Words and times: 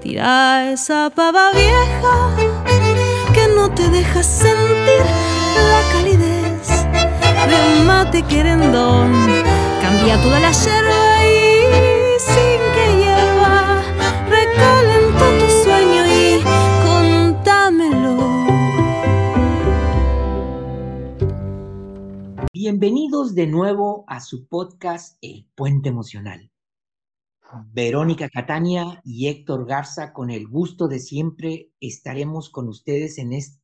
Tira 0.00 0.70
esa 0.70 1.10
pava 1.10 1.50
vieja 1.50 2.30
que 3.34 3.48
no 3.48 3.68
te 3.74 3.88
deja 3.90 4.22
sentir 4.22 5.02
la 5.70 5.82
calidez 5.92 6.86
de 7.48 7.80
un 7.80 7.86
mate 7.86 8.22
querendón. 8.22 9.12
Cambia 9.82 10.22
toda 10.22 10.38
la 10.38 10.52
yerba 10.52 11.26
y 11.26 12.20
sin 12.20 12.60
que 12.74 12.86
hierva, 13.00 13.82
recalenta 14.30 15.24
tu 15.40 15.46
sueño 15.64 16.02
y 16.06 16.44
contámelo. 16.86 18.16
Bienvenidos 22.52 23.34
de 23.34 23.48
nuevo 23.48 24.04
a 24.06 24.20
su 24.20 24.46
podcast 24.46 25.18
El 25.22 25.44
Puente 25.56 25.88
Emocional. 25.88 26.52
Verónica 27.72 28.28
Catania 28.28 29.00
y 29.04 29.28
Héctor 29.28 29.66
Garza, 29.66 30.12
con 30.12 30.30
el 30.30 30.46
gusto 30.48 30.88
de 30.88 30.98
siempre, 30.98 31.70
estaremos 31.80 32.50
con 32.50 32.68
ustedes 32.68 33.18
en, 33.18 33.32
este 33.32 33.60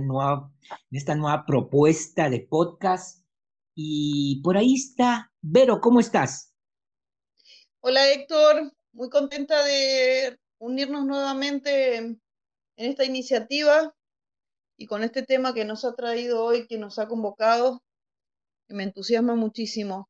nueva, 0.00 0.52
esta 0.90 1.14
nueva 1.14 1.44
propuesta 1.44 2.30
de 2.30 2.40
podcast. 2.40 3.24
Y 3.74 4.40
por 4.42 4.56
ahí 4.56 4.74
está, 4.74 5.32
Vero, 5.40 5.80
¿cómo 5.80 5.98
estás? 5.98 6.54
Hola 7.80 8.08
Héctor, 8.12 8.72
muy 8.92 9.10
contenta 9.10 9.64
de 9.64 10.38
unirnos 10.58 11.04
nuevamente 11.04 11.96
en 11.96 12.20
esta 12.76 13.04
iniciativa 13.04 13.92
y 14.76 14.86
con 14.86 15.02
este 15.02 15.22
tema 15.22 15.54
que 15.54 15.64
nos 15.64 15.84
ha 15.84 15.94
traído 15.94 16.44
hoy, 16.44 16.66
que 16.68 16.78
nos 16.78 16.98
ha 16.98 17.08
convocado, 17.08 17.82
que 18.68 18.74
me 18.74 18.84
entusiasma 18.84 19.34
muchísimo. 19.34 20.08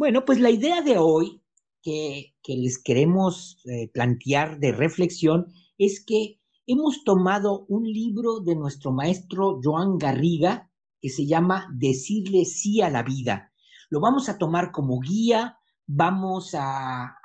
Bueno, 0.00 0.24
pues 0.24 0.40
la 0.40 0.48
idea 0.48 0.80
de 0.80 0.96
hoy 0.96 1.42
que, 1.82 2.32
les 2.48 2.82
queremos 2.82 3.58
eh, 3.66 3.90
plantear 3.92 4.58
de 4.58 4.72
reflexión 4.72 5.52
es 5.76 6.02
que 6.02 6.40
hemos 6.66 7.04
tomado 7.04 7.66
un 7.68 7.84
libro 7.84 8.40
de 8.40 8.56
nuestro 8.56 8.92
maestro 8.92 9.60
Joan 9.62 9.98
Garriga 9.98 10.72
que 11.02 11.10
se 11.10 11.26
llama 11.26 11.68
Decirle 11.74 12.46
sí 12.46 12.80
a 12.80 12.88
la 12.88 13.02
vida. 13.02 13.52
Lo 13.90 14.00
vamos 14.00 14.30
a 14.30 14.38
tomar 14.38 14.72
como 14.72 15.00
guía, 15.00 15.58
vamos 15.86 16.54
a, 16.54 17.18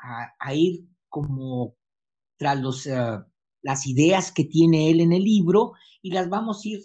ir 0.54 0.86
como 1.08 1.78
tras 2.38 2.60
los, 2.60 2.88
eh, 2.88 3.20
las 3.62 3.88
ideas 3.88 4.34
que 4.34 4.44
tiene 4.44 4.90
él 4.90 5.00
en 5.00 5.14
el 5.14 5.24
libro 5.24 5.72
y 6.02 6.12
las 6.12 6.28
vamos 6.28 6.66
a 6.66 6.68
ir 6.68 6.80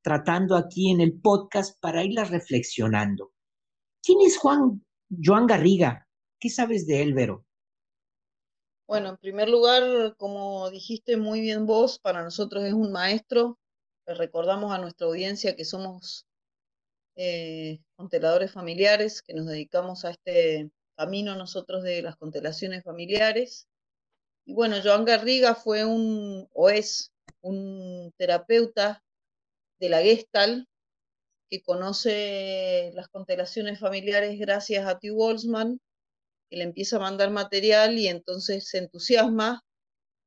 tratando 0.00 0.56
aquí 0.56 0.90
en 0.90 1.02
el 1.02 1.20
podcast 1.20 1.78
para 1.82 2.02
irlas 2.02 2.30
reflexionando. 2.30 3.32
¿Quién 4.02 4.20
es 4.22 4.38
Juan 4.38 4.82
Joan 5.10 5.46
Garriga, 5.46 6.06
¿qué 6.38 6.50
sabes 6.50 6.86
de 6.86 7.02
él, 7.02 7.14
Vero? 7.14 7.44
Bueno, 8.86 9.10
en 9.10 9.16
primer 9.18 9.48
lugar, 9.48 10.16
como 10.16 10.70
dijiste 10.70 11.16
muy 11.16 11.40
bien 11.40 11.66
vos, 11.66 11.98
para 11.98 12.22
nosotros 12.22 12.64
es 12.64 12.72
un 12.72 12.92
maestro. 12.92 13.58
recordamos 14.06 14.72
a 14.72 14.78
nuestra 14.78 15.06
audiencia 15.06 15.54
que 15.54 15.64
somos 15.64 16.26
eh, 17.16 17.80
consteladores 17.96 18.52
familiares, 18.52 19.20
que 19.22 19.34
nos 19.34 19.46
dedicamos 19.46 20.04
a 20.04 20.10
este 20.10 20.70
camino 20.96 21.36
nosotros 21.36 21.82
de 21.82 22.00
las 22.00 22.16
constelaciones 22.16 22.82
familiares. 22.82 23.68
Y 24.46 24.54
bueno, 24.54 24.76
Joan 24.82 25.04
Garriga 25.04 25.54
fue 25.54 25.84
un, 25.84 26.48
o 26.52 26.70
es, 26.70 27.12
un 27.42 28.12
terapeuta 28.16 29.02
de 29.78 29.88
la 29.90 30.00
Gestalt, 30.00 30.66
que 31.50 31.62
conoce 31.62 32.92
las 32.94 33.08
constelaciones 33.08 33.80
familiares 33.80 34.38
gracias 34.38 34.86
a 34.86 34.98
T. 34.98 35.10
Walsman, 35.10 35.80
que 36.50 36.56
le 36.56 36.64
empieza 36.64 36.96
a 36.96 37.00
mandar 37.00 37.30
material 37.30 37.98
y 37.98 38.08
entonces 38.08 38.68
se 38.68 38.78
entusiasma 38.78 39.62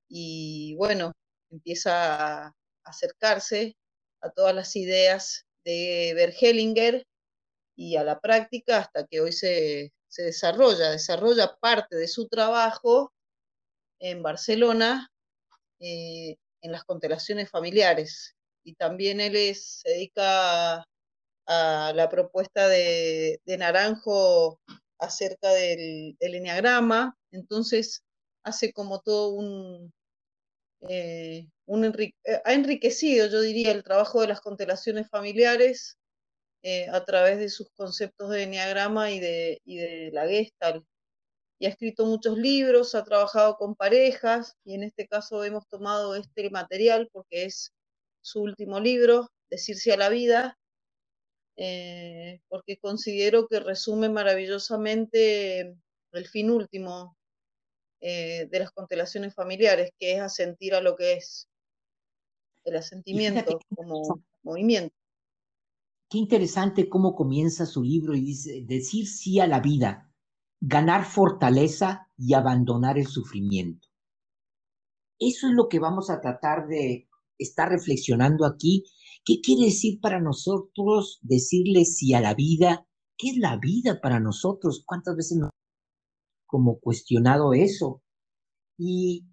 y 0.08 0.76
bueno, 0.76 1.14
empieza 1.50 2.48
a 2.48 2.56
acercarse 2.84 3.76
a 4.22 4.30
todas 4.30 4.54
las 4.56 4.76
ideas 4.76 5.46
de 5.64 6.14
Bergelinger 6.16 7.06
y 7.76 7.96
a 7.96 8.04
la 8.04 8.20
práctica 8.20 8.80
hasta 8.80 9.06
que 9.08 9.22
hoy 9.22 9.32
se, 9.32 9.94
desarrolla, 10.18 10.92
desarrolla 10.92 11.56
parte 11.60 11.96
de 11.96 12.08
su 12.08 12.28
trabajo 12.28 13.14
en 14.00 14.22
Barcelona 14.22 15.10
eh, 15.80 16.36
en 16.62 16.72
las 16.72 16.84
constelaciones 16.84 17.50
familiares. 17.50 18.36
Y 18.64 18.76
también 18.76 19.20
él 19.20 19.56
se 19.56 19.90
dedica 19.90 20.86
a 21.48 21.94
la 21.96 22.10
propuesta 22.10 22.68
de, 22.68 23.40
Naranjo 23.58 24.60
acerca 25.00 25.50
del, 25.52 26.16
enneagrama, 26.20 27.16
entonces 27.32 28.04
hace 28.44 28.74
como 28.74 29.02
todo 29.02 29.30
un, 29.34 29.94
eh, 30.90 31.48
eh, 31.68 32.42
ha 32.46 32.54
enriquecido, 32.54 33.28
yo 33.28 33.42
diría, 33.42 33.72
el 33.72 33.84
trabajo 33.84 34.22
de 34.22 34.28
las 34.28 34.42
constelaciones 34.42 35.10
familiares 35.10 35.98
eh, 36.64 36.88
a 36.90 37.06
través 37.06 37.40
de 37.40 37.50
sus 37.50 37.70
conceptos 37.76 38.30
de 38.30 38.44
enneagrama 38.44 39.12
y 39.12 39.20
de, 39.20 39.62
y 39.66 39.78
de 39.78 40.12
la 40.14 40.28
Gestalt. 40.28 40.86
Y 41.60 41.68
ha 41.68 41.70
escrito 41.70 42.06
muchos 42.06 42.38
libros, 42.38 42.96
ha 42.96 43.04
trabajado 43.04 43.56
con 43.58 43.76
parejas, 43.76 44.56
y 44.66 44.76
en 44.76 44.84
este 44.84 45.08
caso 45.08 45.44
hemos 45.44 45.68
tomado 45.70 46.16
este 46.16 46.50
material 46.50 47.10
porque 47.12 47.46
es 47.46 47.72
su 48.22 48.42
último 48.42 48.80
libro, 48.80 49.30
Decirse 49.52 49.92
a 49.92 49.98
la 49.98 50.08
vida, 50.08 50.58
eh, 51.64 52.42
porque 52.48 52.78
considero 52.78 53.48
que 53.48 53.60
resume 53.60 54.10
maravillosamente 54.10 55.78
el 56.12 56.28
fin 56.28 56.50
último 56.50 57.16
eh, 58.00 58.48
de 58.50 58.60
las 58.60 58.72
constelaciones 58.72 59.36
familiares, 59.36 59.92
que 60.00 60.16
es 60.16 60.22
asentir 60.22 60.74
a 60.74 60.82
lo 60.82 60.96
que 60.96 61.14
es 61.14 61.48
el 62.64 62.78
asentimiento 62.78 63.60
como 63.76 64.24
movimiento. 64.42 64.96
Qué 66.10 66.18
interesante 66.18 66.90
cómo 66.90 67.14
comienza 67.14 67.68
su 67.68 67.84
libro 67.84 68.16
y 68.16 68.22
dice, 68.22 68.64
decir 68.66 69.08
sí 69.08 69.40
a 69.40 69.46
la 69.46 69.60
vida, 69.60 70.12
ganar 70.60 71.06
fortaleza 71.06 72.08
y 72.18 72.34
abandonar 72.34 72.98
el 72.98 73.06
sufrimiento. 73.06 73.88
Eso 75.20 75.48
es 75.48 75.54
lo 75.54 75.70
que 75.70 75.78
vamos 75.78 76.10
a 76.10 76.22
tratar 76.22 76.68
de 76.68 77.08
estar 77.38 77.70
reflexionando 77.70 78.48
aquí 78.48 78.84
¿Qué 79.24 79.40
quiere 79.42 79.66
decir 79.66 80.00
para 80.02 80.20
nosotros 80.20 81.20
decirle 81.22 81.86
sí 81.86 82.14
a 82.14 82.22
la 82.22 82.34
vida? 82.34 82.88
¿Qué 83.18 83.30
es 83.30 83.38
la 83.38 83.58
vida 83.58 84.02
para 84.02 84.20
nosotros? 84.20 84.84
¿Cuántas 84.86 85.16
veces 85.16 85.38
nos 85.38 85.52
como 86.48 86.80
cuestionado 86.80 87.54
eso? 87.54 88.02
Y 88.78 89.28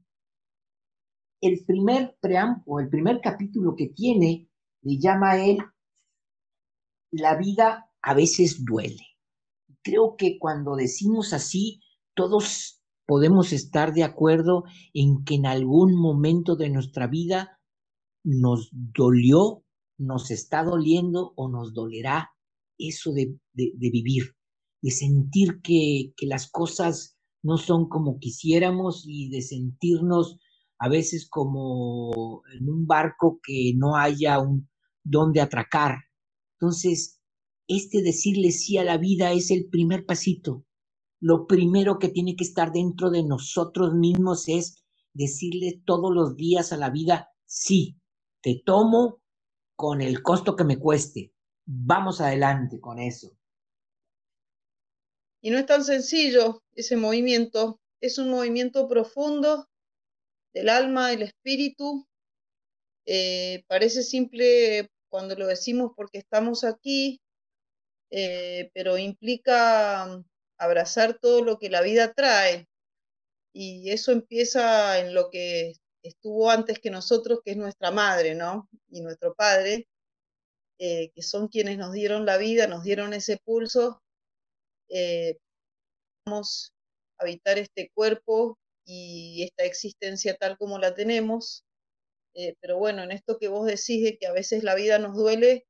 el 1.41 1.65
primer 1.65 2.16
preámbulo, 2.21 2.84
el 2.84 2.91
primer 2.91 3.21
capítulo 3.22 3.75
que 3.76 3.88
tiene, 3.88 4.50
le 4.82 4.99
llama 4.99 5.32
a 5.32 5.44
él 5.44 5.59
La 7.10 7.37
vida 7.37 7.91
a 8.03 8.12
veces 8.12 8.65
duele. 8.65 9.06
Creo 9.82 10.16
que 10.16 10.38
cuando 10.38 10.76
decimos 10.76 11.32
así, 11.32 11.81
todos 12.15 12.82
podemos 13.06 13.55
estar 13.55 13.94
de 13.94 14.05
acuerdo 14.05 14.65
en 14.93 15.25
que 15.25 15.37
en 15.37 15.47
algún 15.47 15.94
momento 15.94 16.56
de 16.56 16.69
nuestra 16.69 17.06
vida 17.06 17.59
nos 18.22 18.69
dolió 18.72 19.65
nos 19.98 20.31
está 20.31 20.64
doliendo 20.64 21.32
o 21.36 21.48
nos 21.48 21.75
dolerá 21.75 22.31
eso 22.78 23.12
de, 23.12 23.36
vivir, 23.53 24.36
de 24.81 24.91
sentir 24.91 25.60
que, 25.62 26.12
que, 26.16 26.26
las 26.26 26.50
cosas 26.50 27.19
no 27.42 27.59
son 27.59 27.88
como 27.88 28.19
quisiéramos 28.19 29.04
y 29.06 29.28
de 29.28 29.42
sentirnos 29.42 30.38
a 30.78 30.88
veces 30.88 31.28
como 31.28 32.42
en 32.53 32.69
un 32.69 32.87
barco 32.87 33.41
que 33.42 33.72
no 33.76 33.97
haya 33.97 34.38
un 34.38 34.69
donde 35.03 35.41
atracar. 35.41 35.97
Entonces, 36.60 37.20
este 37.66 38.03
decirle 38.03 38.53
sí 38.53 38.78
a 38.78 38.84
la 38.84 38.97
vida 38.97 39.32
es 39.32 39.50
el 39.50 39.69
primer 39.69 40.06
pasito. 40.06 40.64
Lo 41.20 41.47
primero 41.47 41.98
que 41.98 42.08
tiene 42.08 42.37
que 42.37 42.44
estar 42.44 42.72
dentro 42.72 43.10
de 43.10 43.25
nosotros 43.25 43.94
mismos 43.94 44.49
es 44.49 44.84
decirle 45.12 45.82
todos 45.84 46.14
los 46.14 46.37
días 46.37 46.73
a 46.73 46.76
la 46.76 46.90
vida, 46.90 47.28
sí, 47.44 47.99
te 48.40 48.62
tomo 48.64 49.20
con 49.78 50.02
el 50.02 50.25
costo 50.25 50.56
que 50.56 50.64
me 50.64 50.76
cueste. 50.76 51.32
Vamos 51.64 52.20
adelante 52.20 52.80
con 52.80 52.98
eso. 52.98 53.38
Y 55.40 55.50
no 55.50 55.58
es 55.58 55.66
tan 55.66 55.84
sencillo 55.84 56.64
ese 56.75 56.96
movimiento, 56.96 57.80
es 58.00 58.19
un 58.19 58.28
movimiento 58.28 58.88
profundo 58.88 59.69
del 60.52 60.69
alma, 60.69 61.10
del 61.10 61.22
espíritu. 61.22 62.08
Eh, 63.06 63.62
parece 63.69 64.02
simple 64.02 64.90
cuando 65.08 65.36
lo 65.36 65.46
decimos 65.46 65.92
porque 65.94 66.19
estamos 66.19 66.64
aquí, 66.64 67.20
eh, 68.10 68.72
pero 68.75 68.98
implica 68.98 70.25
abrazar 70.58 71.20
todo 71.20 71.44
lo 71.44 71.60
que 71.60 71.70
la 71.70 71.82
vida 71.82 72.12
trae. 72.14 72.66
Y 73.52 73.92
eso 73.92 74.10
empieza 74.10 74.98
en 74.98 75.14
lo 75.14 75.30
que 75.30 75.75
estuvo 76.03 76.50
antes 76.50 76.79
que 76.79 76.91
nosotros, 76.91 77.41
que 77.45 77.53
es 77.53 77.56
nuestra 77.56 77.91
madre, 77.91 78.35
¿no? 78.35 78.69
Y 78.91 79.00
nuestro 79.03 79.35
padre, 79.35 79.89
eh, 80.79 81.11
que 81.15 81.23
son 81.23 81.49
quienes 81.49 81.79
nos 81.79 81.93
dieron 81.93 82.27
la 82.27 82.37
vida, 82.39 82.67
nos 82.67 82.85
dieron 82.85 83.12
ese 83.15 83.39
pulso. 83.45 84.03
Eh, 84.89 85.37
vamos 86.27 86.73
a 87.19 87.25
habitar 87.25 87.59
este 87.59 87.91
cuerpo 87.95 88.59
y 88.85 89.45
esta 89.45 89.65
existencia 89.65 90.37
tal 90.37 90.56
como 90.56 90.79
la 90.79 90.95
tenemos. 90.95 91.65
Eh, 92.35 92.55
pero 92.61 92.79
bueno, 92.79 93.03
en 93.03 93.12
esto 93.12 93.39
que 93.39 93.49
vos 93.49 93.67
decís 93.67 94.05
de 94.05 94.17
que 94.19 94.27
a 94.27 94.33
veces 94.33 94.62
la 94.62 94.75
vida 94.75 94.99
nos 94.99 95.17
duele, 95.17 95.67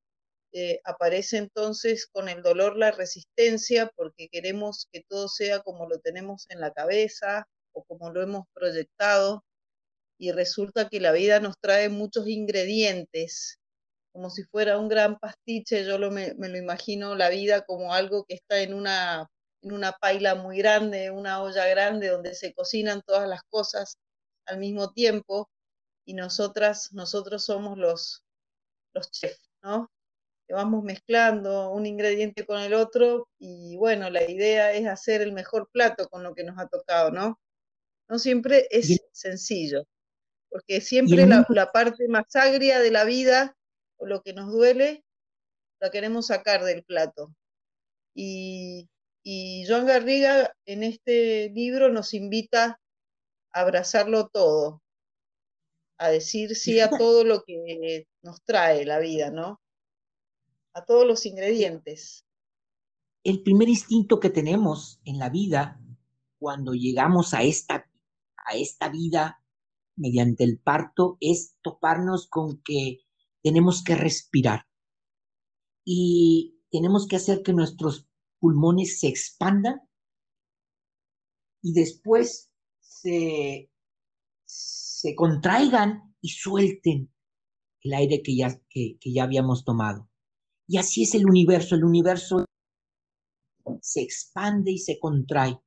eh, 0.52 0.80
aparece 0.84 1.36
entonces 1.36 2.06
con 2.06 2.28
el 2.28 2.42
dolor 2.42 2.76
la 2.76 2.90
resistencia 2.90 3.92
porque 3.96 4.28
queremos 4.28 4.88
que 4.92 5.02
todo 5.06 5.28
sea 5.28 5.60
como 5.60 5.86
lo 5.86 5.98
tenemos 6.00 6.46
en 6.48 6.60
la 6.60 6.72
cabeza 6.72 7.46
o 7.72 7.84
como 7.84 8.10
lo 8.10 8.22
hemos 8.22 8.46
proyectado 8.54 9.44
y 10.18 10.32
resulta 10.32 10.88
que 10.88 11.00
la 11.00 11.12
vida 11.12 11.40
nos 11.40 11.54
trae 11.60 11.88
muchos 11.88 12.28
ingredientes, 12.28 13.58
como 14.12 14.30
si 14.30 14.42
fuera 14.44 14.78
un 14.78 14.88
gran 14.88 15.18
pastiche, 15.18 15.84
yo 15.84 15.98
lo, 15.98 16.10
me, 16.10 16.34
lo 16.36 16.58
imagino 16.58 17.14
la 17.14 17.30
vida 17.30 17.62
como 17.62 17.94
algo 17.94 18.24
que 18.24 18.34
está 18.34 18.60
en 18.60 18.74
una, 18.74 19.28
en 19.62 19.72
una 19.72 19.92
paila 19.92 20.34
muy 20.34 20.58
grande, 20.58 21.10
una 21.10 21.42
olla 21.42 21.66
grande 21.68 22.08
donde 22.08 22.34
se 22.34 22.52
cocinan 22.54 23.02
todas 23.06 23.28
las 23.28 23.42
cosas 23.50 23.96
al 24.46 24.58
mismo 24.58 24.92
tiempo 24.92 25.48
y 26.04 26.14
nosotras, 26.14 26.92
nosotros 26.92 27.44
somos 27.44 27.78
los, 27.78 28.24
los 28.94 29.10
chefs, 29.10 29.50
¿no? 29.62 29.88
que 30.48 30.54
vamos 30.54 30.82
mezclando 30.82 31.70
un 31.70 31.84
ingrediente 31.86 32.46
con 32.46 32.60
el 32.60 32.72
otro 32.72 33.28
y 33.38 33.76
bueno, 33.76 34.08
la 34.08 34.28
idea 34.28 34.72
es 34.72 34.86
hacer 34.86 35.20
el 35.20 35.32
mejor 35.32 35.68
plato 35.70 36.08
con 36.08 36.22
lo 36.22 36.34
que 36.34 36.42
nos 36.42 36.58
ha 36.58 36.66
tocado, 36.66 37.10
¿no? 37.10 37.38
No 38.08 38.18
siempre 38.18 38.66
es 38.70 38.98
sencillo, 39.12 39.84
porque 40.50 40.80
siempre 40.80 41.26
la, 41.26 41.46
la, 41.48 41.72
parte 41.72 42.08
más 42.08 42.34
agria 42.34 42.80
de 42.80 42.90
la 42.90 43.04
vida 43.04 43.56
o 43.96 44.06
lo 44.06 44.22
que 44.22 44.32
nos 44.32 44.50
duele, 44.50 45.04
la 45.80 45.90
queremos 45.90 46.28
sacar 46.28 46.64
del 46.64 46.84
plato. 46.84 47.34
Y, 48.14 48.88
y 49.22 49.64
Joan 49.66 49.86
Garriga 49.86 50.54
en 50.66 50.82
este 50.82 51.50
libro 51.50 51.90
nos 51.90 52.14
invita 52.14 52.80
a 53.52 53.60
abrazarlo 53.60 54.28
todo, 54.28 54.82
a 55.98 56.08
decir 56.08 56.56
sí 56.56 56.80
a 56.80 56.88
todo 56.90 57.24
lo 57.24 57.42
que 57.44 58.06
nos 58.22 58.42
trae 58.44 58.84
la 58.84 58.98
vida, 58.98 59.30
¿no? 59.30 59.60
a 60.78 60.84
todos 60.84 61.06
los 61.06 61.26
ingredientes. 61.26 62.24
El 63.24 63.42
primer 63.42 63.68
instinto 63.68 64.20
que 64.20 64.30
tenemos 64.30 65.00
en 65.04 65.18
la 65.18 65.28
vida 65.28 65.80
cuando 66.38 66.72
llegamos 66.72 67.34
a 67.34 67.42
esta, 67.42 67.90
a 68.36 68.56
esta 68.56 68.88
vida 68.88 69.42
mediante 69.98 70.44
el 70.44 70.58
parto 70.58 71.18
es 71.20 71.56
toparnos 71.62 72.28
con 72.28 72.62
que 72.62 73.00
tenemos 73.42 73.82
que 73.82 73.94
respirar 73.94 74.66
y 75.84 76.60
tenemos 76.70 77.06
que 77.06 77.16
hacer 77.16 77.42
que 77.42 77.52
nuestros 77.52 78.08
pulmones 78.38 79.00
se 79.00 79.08
expandan 79.08 79.80
y 81.62 81.72
después 81.72 82.50
se, 82.80 83.70
se 84.44 85.14
contraigan 85.14 86.14
y 86.20 86.28
suelten 86.30 87.12
el 87.82 87.94
aire 87.94 88.22
que 88.22 88.36
ya, 88.36 88.60
que 88.68 88.98
ya 89.04 89.24
habíamos 89.24 89.64
tomado. 89.64 90.08
Y 90.66 90.76
así 90.76 91.04
es 91.04 91.14
el 91.14 91.26
universo. 91.26 91.74
El 91.74 91.84
universo 91.84 92.44
se 93.80 94.02
expande 94.02 94.72
y 94.72 94.78
se 94.78 94.98
contrae. 94.98 95.58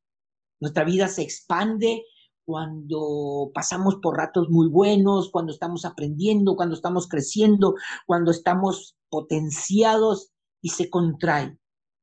Nuestra 0.59 0.83
vida 0.83 1.07
se 1.07 1.23
expande 1.23 2.03
cuando 2.45 3.51
pasamos 3.53 3.97
por 4.01 4.17
ratos 4.17 4.49
muy 4.49 4.67
buenos, 4.67 5.29
cuando 5.31 5.51
estamos 5.51 5.85
aprendiendo, 5.85 6.55
cuando 6.55 6.75
estamos 6.75 7.07
creciendo, 7.07 7.75
cuando 8.05 8.31
estamos 8.31 8.95
potenciados 9.09 10.31
y 10.61 10.69
se 10.69 10.89
contrae. 10.89 11.57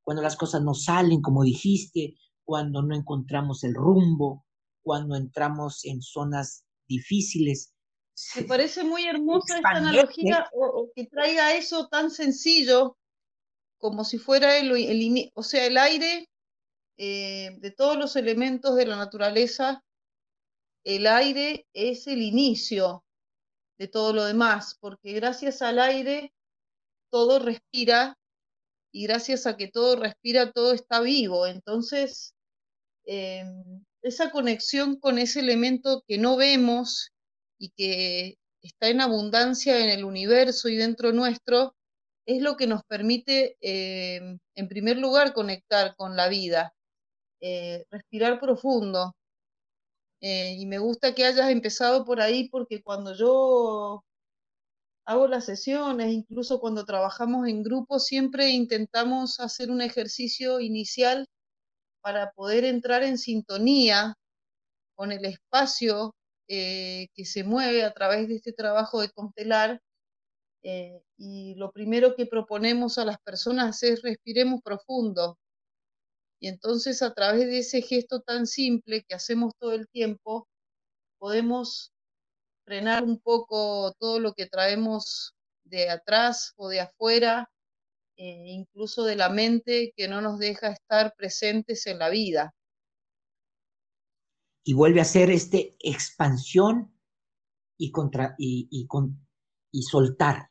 Cuando 0.05 0.23
las 0.23 0.37
cosas 0.37 0.63
no 0.63 0.75
salen 0.75 1.21
como 1.21 1.43
dijiste, 1.43 2.17
cuando 2.45 2.83
no 2.83 2.95
encontramos 2.95 3.63
el 3.65 3.75
rumbo, 3.75 4.45
cuando 4.83 5.17
entramos 5.17 5.85
en 5.85 6.01
zonas 6.01 6.65
difíciles, 6.87 7.75
me 8.37 8.43
parece 8.43 8.83
muy 8.83 9.05
hermosa 9.07 9.57
esta 9.57 9.69
analogía 9.71 10.49
o, 10.53 10.91
que 10.95 11.07
traiga 11.07 11.55
eso 11.55 11.89
tan 11.89 12.11
sencillo 12.11 12.97
como 13.79 14.05
si 14.05 14.19
fuera 14.19 14.57
el, 14.59 15.31
o 15.35 15.43
sea, 15.43 15.67
el 15.67 15.77
aire 15.77 16.29
eh, 16.97 17.57
de 17.61 17.71
todos 17.71 17.97
los 17.97 18.17
elementos 18.17 18.75
de 18.75 18.87
la 18.87 18.97
naturaleza, 18.97 19.85
el 20.85 21.07
aire 21.07 21.67
es 21.73 22.07
el 22.07 22.23
inicio 22.23 23.05
de 23.79 23.89
todo 23.89 24.13
lo 24.13 24.25
demás, 24.25 24.77
porque 24.81 25.13
gracias 25.13 25.63
al 25.63 25.79
aire 25.79 26.33
todo 27.11 27.39
respira 27.39 28.19
y 28.93 29.05
gracias 29.05 29.47
a 29.47 29.57
que 29.57 29.69
todo 29.69 29.97
respira 29.97 30.53
todo 30.53 30.73
está 30.73 31.01
vivo. 31.01 31.47
Entonces, 31.47 32.35
em, 33.05 33.85
esa 34.03 34.31
conexión 34.31 34.99
con 34.99 35.19
ese 35.19 35.41
elemento 35.41 36.05
que 36.07 36.19
no 36.19 36.37
vemos 36.37 37.11
y 37.59 37.71
que 37.71 38.39
está 38.63 38.89
en 38.89 39.01
abundancia 39.01 39.79
en 39.83 39.91
el 39.91 40.05
universo 40.05 40.69
y 40.69 40.77
dentro 40.77 41.13
nuestro, 41.13 41.75
es 42.27 42.43
lo 42.43 42.57
que 42.57 42.67
nos 42.67 42.83
permite, 42.85 43.57
eh, 43.61 44.21
en 44.55 44.69
primer 44.69 44.99
lugar, 44.99 45.33
conectar 45.33 45.97
con 45.97 46.17
la 46.17 46.29
vida, 46.29 46.75
eh, 47.41 47.85
respirar 47.91 48.41
profundo. 48.41 49.15
Eh, 50.21 50.55
y 50.59 50.67
me 50.67 50.79
gusta 50.79 51.15
que 51.15 51.25
hayas 51.25 51.51
empezado 51.51 52.05
por 52.05 52.21
ahí 52.21 52.49
porque 52.49 52.83
cuando 52.83 53.15
yo 53.15 54.05
hago 55.07 55.27
las 55.27 55.47
sesiones, 55.47 56.13
incluso 56.13 56.61
cuando 56.61 56.85
trabajamos 56.85 57.49
en 57.49 57.63
grupo, 57.63 57.99
siempre 57.99 58.51
intentamos 58.51 59.41
hacer 59.41 59.71
un 59.71 59.81
ejercicio 59.81 60.61
inicial 60.61 61.27
para 62.03 62.33
poder 62.33 62.65
entrar 62.65 63.03
en 63.03 63.19
sintonía 63.19 64.15
con 64.97 65.13
el 65.13 65.25
espacio 65.25 66.15
eh, 66.49 67.09
que 67.15 67.25
se 67.25 67.45
mueve 67.45 67.85
a 67.85 67.93
través 67.93 68.29
de 68.29 68.37
este 68.37 68.53
trabajo 68.53 69.01
de 69.01 69.11
constelar. 69.11 69.81
Eh, 70.63 71.01
y 71.17 71.55
lo 71.57 71.73
primero 71.73 72.17
que 72.17 72.27
proponemos 72.27 72.99
a 72.99 73.05
las 73.05 73.19
personas 73.21 73.83
es 73.83 74.03
respiremos 74.03 74.61
profundo. 74.63 75.39
Y 76.41 76.49
entonces 76.49 77.03
a 77.03 77.15
través 77.15 77.47
de 77.47 77.59
ese 77.59 77.83
gesto 77.83 78.21
tan 78.21 78.47
simple 78.47 79.05
que 79.09 79.15
hacemos 79.15 79.53
todo 79.59 79.73
el 79.73 79.89
tiempo, 79.89 80.49
podemos 81.19 81.93
frenar 82.65 83.05
un 83.05 83.19
poco 83.21 83.93
todo 83.99 84.21
lo 84.21 84.35
que 84.35 84.47
traemos 84.47 85.35
de 85.65 85.91
atrás 85.91 86.53
o 86.57 86.69
de 86.69 86.81
afuera, 86.81 87.51
eh, 88.17 88.45
incluso 88.49 89.05
de 89.05 89.17
la 89.17 89.29
mente 89.29 89.93
que 89.97 90.09
no 90.09 90.21
nos 90.21 90.39
deja 90.39 90.69
estar 90.69 91.15
presentes 91.17 91.87
en 91.87 91.99
la 91.99 92.09
vida 92.09 92.55
y 94.69 94.75
vuelve 94.75 95.01
a 95.01 95.05
ser 95.07 95.31
este 95.31 95.79
expansión 95.81 96.95
y, 97.79 97.91
contra, 97.91 98.35
y, 98.37 98.87
con, 98.87 99.27
y 99.73 99.81
soltar. 99.85 100.48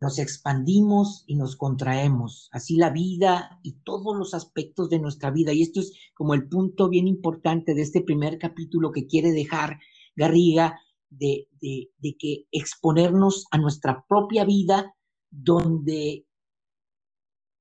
Nos 0.00 0.18
expandimos 0.18 1.24
y 1.26 1.36
nos 1.36 1.56
contraemos. 1.56 2.48
Así 2.52 2.76
la 2.76 2.90
vida 2.90 3.58
y 3.62 3.80
todos 3.82 4.16
los 4.16 4.32
aspectos 4.34 4.88
de 4.90 5.00
nuestra 5.00 5.30
vida. 5.30 5.52
Y 5.52 5.62
esto 5.62 5.80
es 5.80 5.92
como 6.14 6.34
el 6.34 6.48
punto 6.48 6.88
bien 6.88 7.08
importante 7.08 7.74
de 7.74 7.82
este 7.82 8.02
primer 8.02 8.38
capítulo 8.38 8.92
que 8.92 9.06
quiere 9.06 9.32
dejar 9.32 9.78
Garriga 10.14 10.78
de, 11.10 11.48
de, 11.60 12.16
que 12.18 12.46
exponernos 12.50 13.46
a 13.50 13.58
nuestra 13.58 14.04
propia 14.08 14.44
vida 14.44 14.94
donde 15.30 16.26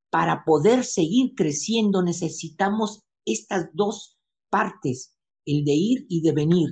para 0.09 0.43
poder 0.43 0.83
seguir 0.83 1.33
creciendo 1.35 2.01
necesitamos 2.01 3.03
estas 3.25 3.69
dos 3.73 4.17
partes 4.49 5.17
el 5.45 5.63
de 5.63 5.73
ir 5.73 6.05
y 6.09 6.21
de 6.21 6.31
venir, 6.33 6.69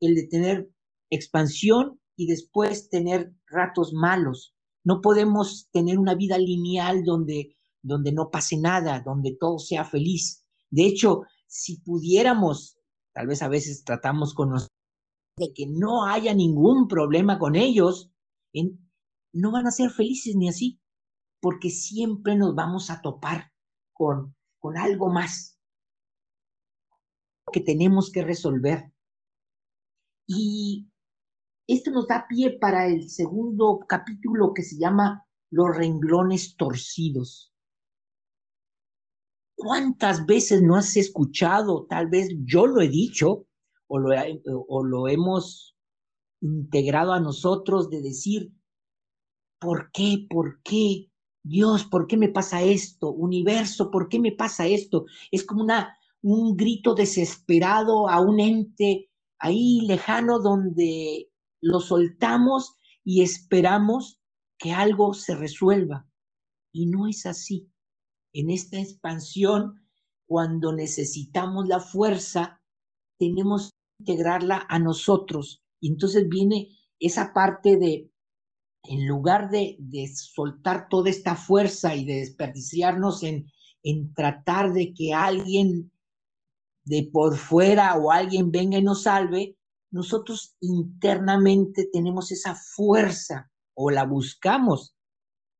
el 0.00 0.14
de 0.14 0.26
tener 0.26 0.70
expansión 1.10 2.00
y 2.16 2.26
después 2.26 2.90
tener 2.90 3.32
ratos 3.46 3.92
malos. 3.92 4.54
No 4.88 5.02
podemos 5.02 5.68
tener 5.70 5.98
una 5.98 6.14
vida 6.14 6.38
lineal 6.38 7.04
donde, 7.04 7.58
donde 7.82 8.10
no 8.10 8.30
pase 8.30 8.56
nada, 8.56 9.02
donde 9.04 9.36
todo 9.38 9.58
sea 9.58 9.84
feliz. 9.84 10.46
De 10.70 10.86
hecho, 10.86 11.24
si 11.46 11.82
pudiéramos, 11.82 12.78
tal 13.12 13.26
vez 13.26 13.42
a 13.42 13.48
veces 13.48 13.84
tratamos 13.84 14.32
con 14.32 14.48
nosotros 14.48 14.74
de 15.36 15.52
que 15.52 15.66
no 15.66 16.06
haya 16.06 16.32
ningún 16.32 16.88
problema 16.88 17.38
con 17.38 17.54
ellos, 17.54 18.10
no 19.34 19.52
van 19.52 19.66
a 19.66 19.72
ser 19.72 19.90
felices 19.90 20.34
ni 20.36 20.48
así, 20.48 20.80
porque 21.38 21.68
siempre 21.68 22.34
nos 22.34 22.54
vamos 22.54 22.88
a 22.88 23.02
topar 23.02 23.52
con, 23.92 24.34
con 24.58 24.78
algo 24.78 25.12
más 25.12 25.58
que 27.52 27.60
tenemos 27.60 28.10
que 28.10 28.22
resolver. 28.22 28.90
Y 30.26 30.87
esto 31.68 31.90
nos 31.90 32.08
da 32.08 32.26
pie 32.26 32.58
para 32.58 32.88
el 32.88 33.08
segundo 33.10 33.80
capítulo 33.86 34.54
que 34.54 34.62
se 34.62 34.78
llama 34.78 35.26
Los 35.50 35.76
renglones 35.76 36.56
torcidos. 36.56 37.52
¿Cuántas 39.54 40.24
veces 40.24 40.62
no 40.62 40.76
has 40.76 40.96
escuchado? 40.96 41.86
Tal 41.86 42.08
vez 42.08 42.30
yo 42.44 42.66
lo 42.66 42.80
he 42.80 42.88
dicho 42.88 43.46
o 43.86 43.98
lo, 43.98 44.10
o 44.68 44.82
lo 44.82 45.08
hemos 45.08 45.76
integrado 46.40 47.12
a 47.12 47.20
nosotros 47.20 47.90
de 47.90 48.00
decir, 48.00 48.52
¿por 49.60 49.90
qué? 49.92 50.26
¿Por 50.28 50.62
qué? 50.62 51.10
Dios, 51.42 51.84
¿por 51.84 52.06
qué 52.06 52.16
me 52.16 52.28
pasa 52.28 52.62
esto? 52.62 53.10
Universo, 53.10 53.90
¿por 53.90 54.08
qué 54.08 54.20
me 54.20 54.32
pasa 54.32 54.66
esto? 54.66 55.04
Es 55.30 55.44
como 55.44 55.62
una 55.62 55.98
un 56.22 56.56
grito 56.56 56.94
desesperado 56.94 58.08
a 58.08 58.20
un 58.20 58.40
ente 58.40 59.10
ahí 59.38 59.80
lejano 59.86 60.40
donde 60.40 61.27
lo 61.60 61.80
soltamos 61.80 62.76
y 63.04 63.22
esperamos 63.22 64.20
que 64.58 64.72
algo 64.72 65.14
se 65.14 65.34
resuelva. 65.34 66.08
Y 66.72 66.86
no 66.86 67.06
es 67.06 67.26
así. 67.26 67.70
En 68.32 68.50
esta 68.50 68.78
expansión, 68.78 69.80
cuando 70.26 70.72
necesitamos 70.72 71.66
la 71.66 71.80
fuerza, 71.80 72.60
tenemos 73.18 73.70
que 73.70 74.04
integrarla 74.04 74.66
a 74.68 74.78
nosotros. 74.78 75.62
Y 75.80 75.88
entonces 75.88 76.28
viene 76.28 76.76
esa 77.00 77.32
parte 77.32 77.76
de, 77.76 78.10
en 78.84 79.06
lugar 79.06 79.50
de, 79.50 79.76
de 79.78 80.08
soltar 80.08 80.88
toda 80.88 81.10
esta 81.10 81.34
fuerza 81.34 81.94
y 81.94 82.04
de 82.04 82.16
desperdiciarnos 82.16 83.22
en, 83.22 83.50
en 83.82 84.12
tratar 84.12 84.72
de 84.72 84.92
que 84.92 85.14
alguien 85.14 85.90
de 86.84 87.08
por 87.12 87.36
fuera 87.36 87.96
o 87.96 88.10
alguien 88.10 88.50
venga 88.50 88.78
y 88.78 88.82
nos 88.82 89.02
salve, 89.02 89.57
nosotros 89.90 90.56
internamente 90.60 91.88
tenemos 91.92 92.30
esa 92.32 92.54
fuerza 92.54 93.50
o 93.74 93.90
la 93.90 94.04
buscamos 94.04 94.94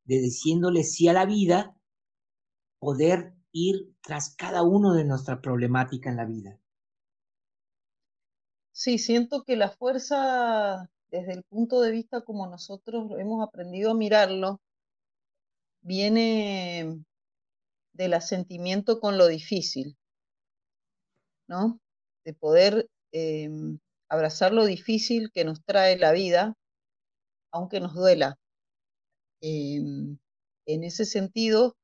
de 0.04 0.20
diciéndole 0.20 0.85
sí 0.85 1.06
a 1.08 1.12
la 1.12 1.26
vida, 1.26 1.76
poder 2.78 3.35
ir 3.52 3.94
tras 4.00 4.35
cada 4.35 4.62
uno 4.62 4.94
de 4.94 5.04
nuestra 5.04 5.40
problemática 5.40 6.11
en 6.11 6.16
la 6.16 6.25
vida. 6.25 6.58
Sí, 8.73 8.99
siento 8.99 9.42
que 9.44 9.56
la 9.56 9.70
fuerza, 9.70 10.88
desde 11.11 11.32
el 11.32 11.42
punto 11.42 11.80
de 11.80 11.90
vista 11.90 12.23
como 12.23 12.47
nosotros 12.47 13.11
hemos 13.18 13.47
aprendido 13.47 13.90
a 13.90 13.94
mirarlo, 13.94 14.61
viene 15.80 17.04
del 17.92 18.14
asentimiento 18.14 19.00
con 19.00 19.18
lo 19.18 19.26
difícil, 19.26 19.97
¿no? 21.49 21.80
De 22.25 22.35
poder 22.35 22.88
em, 23.12 23.78
abrazar 24.09 24.53
lo 24.53 24.65
difícil 24.65 25.31
que 25.33 25.45
nos 25.45 25.62
trae 25.65 25.99
la 25.99 26.12
vida, 26.12 26.55
aunque 27.53 27.81
nos 27.81 27.95
duela. 27.95 28.37
Em, 29.41 30.19
en 30.67 30.85
ese 30.85 31.05
sentido, 31.05 31.77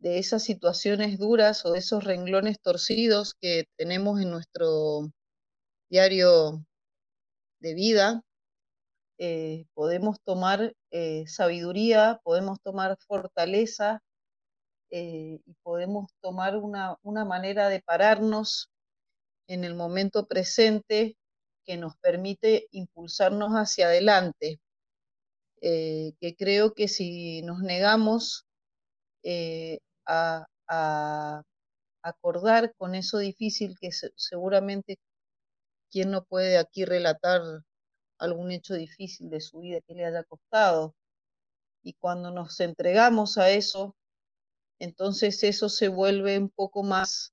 de 0.00 0.18
esas 0.18 0.42
situaciones 0.42 1.18
duras 1.18 1.64
o 1.66 1.72
de 1.72 1.78
esos 1.80 2.04
renglones 2.04 2.60
torcidos 2.60 3.34
que 3.40 3.64
tenemos 3.76 4.20
en 4.20 4.30
nuestro 4.30 5.10
diario 5.90 6.64
de 7.60 7.74
vida, 7.74 8.22
eh, 9.18 9.66
podemos 9.74 10.18
tomar 10.24 10.74
eh, 10.90 11.26
sabiduría, 11.26 12.20
podemos 12.24 12.58
tomar 12.62 12.96
fortaleza 13.06 14.00
eh, 14.90 15.40
y 15.44 15.54
podemos 15.62 16.10
tomar 16.22 16.56
una, 16.56 16.96
una 17.02 17.26
manera 17.26 17.68
de 17.68 17.82
pararnos 17.82 18.70
en 19.46 19.64
el 19.64 19.74
momento 19.74 20.26
presente 20.26 21.16
que 21.70 21.76
nos 21.76 21.96
permite 21.98 22.66
impulsarnos 22.72 23.52
hacia 23.52 23.86
adelante, 23.86 24.58
eh, 25.62 26.14
que 26.20 26.34
creo 26.34 26.74
que 26.74 26.88
si 26.88 27.42
nos 27.42 27.60
negamos 27.60 28.44
eh, 29.22 29.78
a, 30.04 30.48
acordar 32.02 32.74
con 32.76 32.96
eso 32.96 33.18
difícil 33.18 33.76
que 33.80 33.90
seguramente 34.16 34.98
quien 35.92 36.10
no 36.10 36.24
puede 36.24 36.58
aquí 36.58 36.84
relatar 36.84 37.40
algún 38.18 38.50
hecho 38.50 38.74
difícil 38.74 39.30
de 39.30 39.40
su 39.40 39.60
vida 39.60 39.80
que 39.86 39.94
le 39.94 40.06
haya 40.06 40.24
costado. 40.24 40.96
Y 41.84 41.92
cuando 41.92 42.32
nos 42.32 42.58
entregamos 42.58 43.38
a 43.38 43.50
eso, 43.50 43.94
entonces 44.80 45.44
eso 45.44 45.68
se 45.68 45.86
vuelve 45.86 46.36
un 46.36 46.50
poco 46.50 46.82
más 46.82 47.32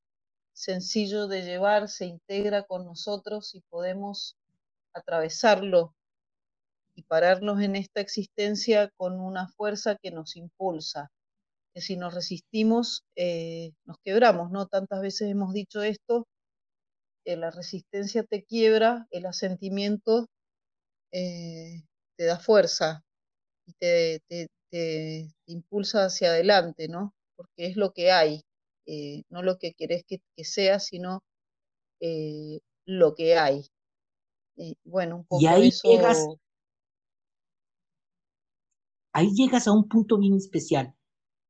sencillo 0.58 1.28
de 1.28 1.44
llevar, 1.44 1.88
se 1.88 2.06
integra 2.06 2.64
con 2.64 2.86
nosotros 2.86 3.54
y 3.54 3.62
podemos 3.70 4.36
atravesarlo 4.94 5.94
y 6.96 7.04
pararnos 7.04 7.62
en 7.62 7.76
esta 7.76 8.02
existencia 8.02 8.90
con 8.98 9.20
una 9.20 9.48
fuerza 9.50 9.98
que 10.02 10.10
nos 10.10 10.36
impulsa. 10.36 11.12
Que 11.76 11.82
si 11.82 11.96
nos 11.96 12.16
resistimos, 12.16 13.04
eh, 13.16 13.74
nos 13.86 13.98
quebramos, 14.04 14.50
¿no? 14.50 14.66
Tantas 14.66 15.02
veces 15.02 15.30
hemos 15.30 15.54
dicho 15.54 15.84
esto, 15.84 16.28
eh, 17.26 17.38
la 17.38 17.52
resistencia 17.52 18.24
te 18.24 18.44
quiebra, 18.44 19.06
el 19.12 19.28
asentimiento 19.28 20.28
eh, 21.12 21.84
te 22.18 22.26
da 22.26 22.40
fuerza 22.40 23.04
y 23.68 23.74
te, 23.74 24.22
te 24.72 25.30
impulsa 25.46 26.06
hacia 26.06 26.30
adelante, 26.30 26.88
¿no? 26.88 27.14
Porque 27.36 27.68
es 27.68 27.78
lo 27.78 27.94
que 27.94 28.12
hay. 28.12 28.47
Eh, 28.90 29.24
no 29.30 29.44
lo 29.44 29.58
que 29.58 29.74
querés 29.74 30.06
que, 30.08 30.22
sea, 30.46 30.80
sino 30.80 31.22
eh, 32.00 32.62
lo 32.86 33.16
que 33.16 33.36
hay. 33.36 33.68
Bueno, 34.86 35.18
un 35.18 35.26
poco 35.26 35.44
y 35.44 35.46
ahí 35.46 35.68
eso... 35.68 35.90
Llegas, 35.90 36.26
ahí 39.14 39.30
llegas 39.36 39.68
a 39.68 39.74
un 39.74 39.90
punto 39.90 40.18
bien 40.18 40.36
especial. 40.36 40.96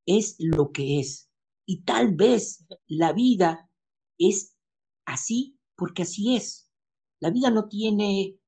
Es 0.07 0.35
lo 0.39 0.71
que 0.71 0.99
es. 0.99 1.29
Y 1.67 1.83
tal 1.83 2.15
vez 2.15 2.65
la 2.87 3.13
vida 3.13 3.69
es 4.17 4.55
así 5.05 5.59
porque 5.75 6.01
así 6.01 6.35
es. 6.35 6.71
La 7.19 7.29
vida 7.29 7.51
no 7.51 7.67
tiene 7.67 8.39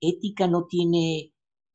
ética, 0.00 0.46
no 0.46 0.66
tiene 0.66 1.34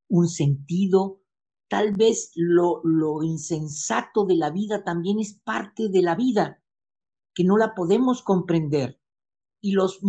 un 0.09 0.29
sentido. 0.29 1.21
Tal 1.69 1.93
vez 1.97 2.31
lo, 2.35 2.81
lo 2.85 3.23
insensato 3.23 4.25
de 4.25 4.35
la 4.35 4.51
vida 4.51 4.85
también 4.85 5.19
es 5.19 5.33
parte 5.43 5.89
de 5.89 6.01
la 6.01 6.15
vida 6.15 6.60
que 7.41 7.47
no 7.47 7.57
la 7.57 7.73
podemos 7.73 8.21
comprender 8.21 8.99
y 9.61 9.71
los, 9.71 9.99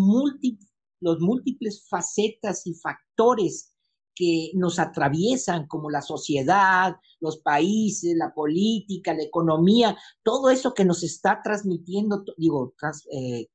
los 1.01 1.21
múltiples 1.21 1.87
facetas 1.89 2.67
y 2.67 2.75
factores 2.75 3.75
que 4.15 4.51
nos 4.55 4.79
atraviesan, 4.79 5.67
como 5.67 5.89
la 5.89 6.03
sociedad, 6.03 6.95
los 7.21 7.39
países, 7.39 8.15
la 8.19 8.35
política, 8.35 9.15
la 9.15 9.23
economía, 9.23 9.97
todo 10.23 10.51
eso 10.51 10.75
que 10.75 10.85
nos 10.85 11.03
está 11.03 11.41
transmitiendo, 11.43 12.23
digo, 12.37 12.75
eh, 13.11 13.47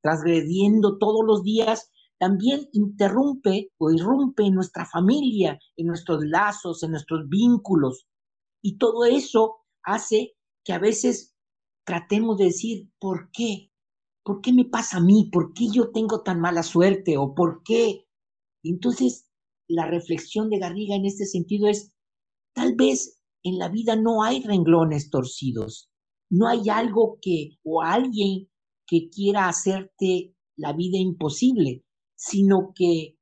transgrediendo 0.00 0.96
todos 0.96 1.22
los 1.26 1.42
días, 1.42 1.90
también 2.18 2.70
interrumpe 2.72 3.70
o 3.76 3.90
irrumpe 3.90 4.44
en 4.44 4.54
nuestra 4.54 4.86
familia, 4.86 5.58
en 5.76 5.88
nuestros 5.88 6.24
lazos, 6.24 6.82
en 6.82 6.92
nuestros 6.92 7.28
vínculos. 7.28 8.06
Y 8.62 8.78
todo 8.78 9.04
eso 9.04 9.56
hace 9.82 10.34
que 10.64 10.72
a 10.72 10.78
veces 10.78 11.35
tratemos 11.86 12.36
de 12.36 12.46
decir, 12.46 12.90
¿por 12.98 13.30
qué? 13.32 13.70
¿Por 14.22 14.40
qué 14.42 14.52
me 14.52 14.64
pasa 14.64 14.98
a 14.98 15.00
mí? 15.00 15.30
¿Por 15.32 15.54
qué 15.54 15.68
yo 15.72 15.92
tengo 15.92 16.22
tan 16.22 16.40
mala 16.40 16.64
suerte? 16.64 17.16
¿O 17.16 17.34
por 17.34 17.62
qué? 17.62 18.06
Entonces, 18.64 19.30
la 19.68 19.86
reflexión 19.86 20.50
de 20.50 20.58
Garriga 20.58 20.96
en 20.96 21.06
este 21.06 21.24
sentido 21.24 21.68
es, 21.68 21.92
tal 22.52 22.74
vez 22.74 23.22
en 23.44 23.58
la 23.58 23.68
vida 23.68 23.94
no 23.94 24.24
hay 24.24 24.42
renglones 24.42 25.10
torcidos, 25.10 25.88
no 26.28 26.48
hay 26.48 26.68
algo 26.68 27.18
que 27.22 27.58
o 27.62 27.82
alguien 27.82 28.50
que 28.86 29.08
quiera 29.08 29.48
hacerte 29.48 30.34
la 30.56 30.72
vida 30.72 30.98
imposible, 30.98 31.84
sino 32.16 32.72
que 32.74 33.16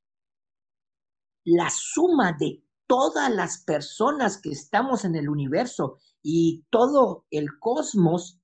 la 1.44 1.68
suma 1.68 2.34
de 2.38 2.64
todas 2.86 3.30
las 3.30 3.62
personas 3.64 4.40
que 4.40 4.50
estamos 4.50 5.04
en 5.04 5.16
el 5.16 5.28
universo 5.28 5.98
y 6.22 6.64
todo 6.70 7.26
el 7.30 7.58
cosmos 7.60 8.40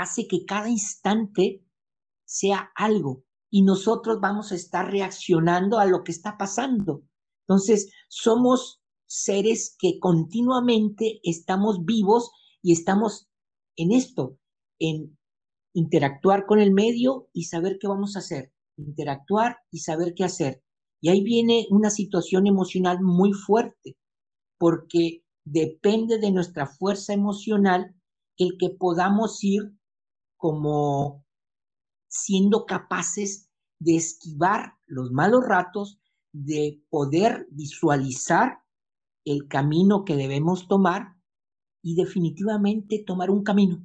hace 0.00 0.26
que 0.26 0.44
cada 0.44 0.68
instante 0.68 1.64
sea 2.24 2.70
algo 2.74 3.24
y 3.50 3.62
nosotros 3.62 4.18
vamos 4.20 4.52
a 4.52 4.56
estar 4.56 4.90
reaccionando 4.90 5.78
a 5.78 5.86
lo 5.86 6.02
que 6.02 6.12
está 6.12 6.36
pasando. 6.36 7.02
Entonces, 7.46 7.90
somos 8.08 8.82
seres 9.06 9.76
que 9.78 9.98
continuamente 10.00 11.20
estamos 11.22 11.84
vivos 11.84 12.30
y 12.62 12.72
estamos 12.72 13.28
en 13.76 13.92
esto, 13.92 14.38
en 14.78 15.16
interactuar 15.74 16.46
con 16.46 16.58
el 16.58 16.72
medio 16.72 17.28
y 17.32 17.44
saber 17.44 17.78
qué 17.78 17.86
vamos 17.86 18.16
a 18.16 18.20
hacer, 18.20 18.52
interactuar 18.76 19.58
y 19.70 19.80
saber 19.80 20.14
qué 20.14 20.24
hacer. 20.24 20.62
Y 21.00 21.10
ahí 21.10 21.22
viene 21.22 21.66
una 21.70 21.90
situación 21.90 22.46
emocional 22.46 22.98
muy 23.02 23.32
fuerte, 23.32 23.96
porque 24.58 25.22
depende 25.44 26.18
de 26.18 26.32
nuestra 26.32 26.66
fuerza 26.66 27.12
emocional 27.12 27.94
el 28.38 28.56
que 28.58 28.70
podamos 28.70 29.44
ir 29.44 29.72
como 30.36 31.24
siendo 32.08 32.66
capaces 32.66 33.50
de 33.78 33.96
esquivar 33.96 34.74
los 34.86 35.10
malos 35.10 35.44
ratos, 35.46 36.00
de 36.32 36.82
poder 36.90 37.46
visualizar 37.50 38.58
el 39.24 39.48
camino 39.48 40.04
que 40.04 40.16
debemos 40.16 40.68
tomar 40.68 41.16
y 41.82 41.94
definitivamente 41.94 43.02
tomar 43.06 43.30
un 43.30 43.42
camino. 43.42 43.84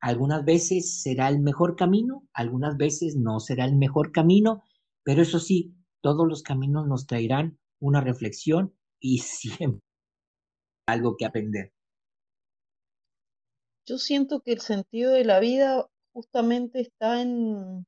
Algunas 0.00 0.44
veces 0.44 1.02
será 1.02 1.28
el 1.28 1.40
mejor 1.40 1.76
camino, 1.76 2.26
algunas 2.32 2.76
veces 2.76 3.16
no 3.16 3.38
será 3.38 3.64
el 3.64 3.76
mejor 3.76 4.12
camino, 4.12 4.62
pero 5.02 5.22
eso 5.22 5.38
sí, 5.38 5.74
todos 6.00 6.26
los 6.26 6.42
caminos 6.42 6.86
nos 6.86 7.06
traerán 7.06 7.58
una 7.80 8.00
reflexión 8.00 8.74
y 8.98 9.18
siempre 9.18 9.82
algo 10.86 11.16
que 11.16 11.26
aprender. 11.26 11.72
Yo 13.90 13.98
siento 13.98 14.38
que 14.38 14.52
el 14.52 14.60
sentido 14.60 15.10
de 15.14 15.24
la 15.24 15.40
vida 15.40 15.84
justamente 16.12 16.80
está 16.80 17.20
en, 17.22 17.84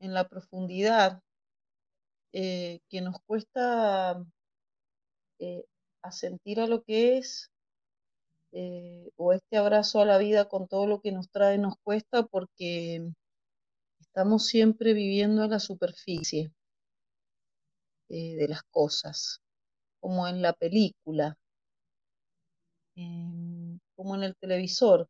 en 0.00 0.14
la 0.14 0.26
profundidad 0.26 1.20
eh, 2.32 2.80
que 2.88 3.02
nos 3.02 3.20
cuesta 3.26 4.24
eh, 5.38 5.66
asentir 6.00 6.60
a 6.60 6.66
lo 6.66 6.82
que 6.82 7.18
es, 7.18 7.50
eh, 8.52 9.10
o 9.16 9.34
este 9.34 9.58
abrazo 9.58 10.00
a 10.00 10.06
la 10.06 10.16
vida 10.16 10.48
con 10.48 10.66
todo 10.66 10.86
lo 10.86 11.02
que 11.02 11.12
nos 11.12 11.28
trae 11.28 11.58
nos 11.58 11.74
cuesta 11.82 12.22
porque 12.22 13.06
estamos 14.00 14.46
siempre 14.46 14.94
viviendo 14.94 15.44
en 15.44 15.50
la 15.50 15.60
superficie 15.60 16.50
de 18.08 18.46
las 18.48 18.62
cosas, 18.70 19.42
como 20.00 20.26
en 20.26 20.40
la 20.40 20.54
película, 20.54 21.36
em, 22.94 23.53
como 23.96 24.14
en 24.16 24.24
el 24.24 24.36
televisor. 24.36 25.08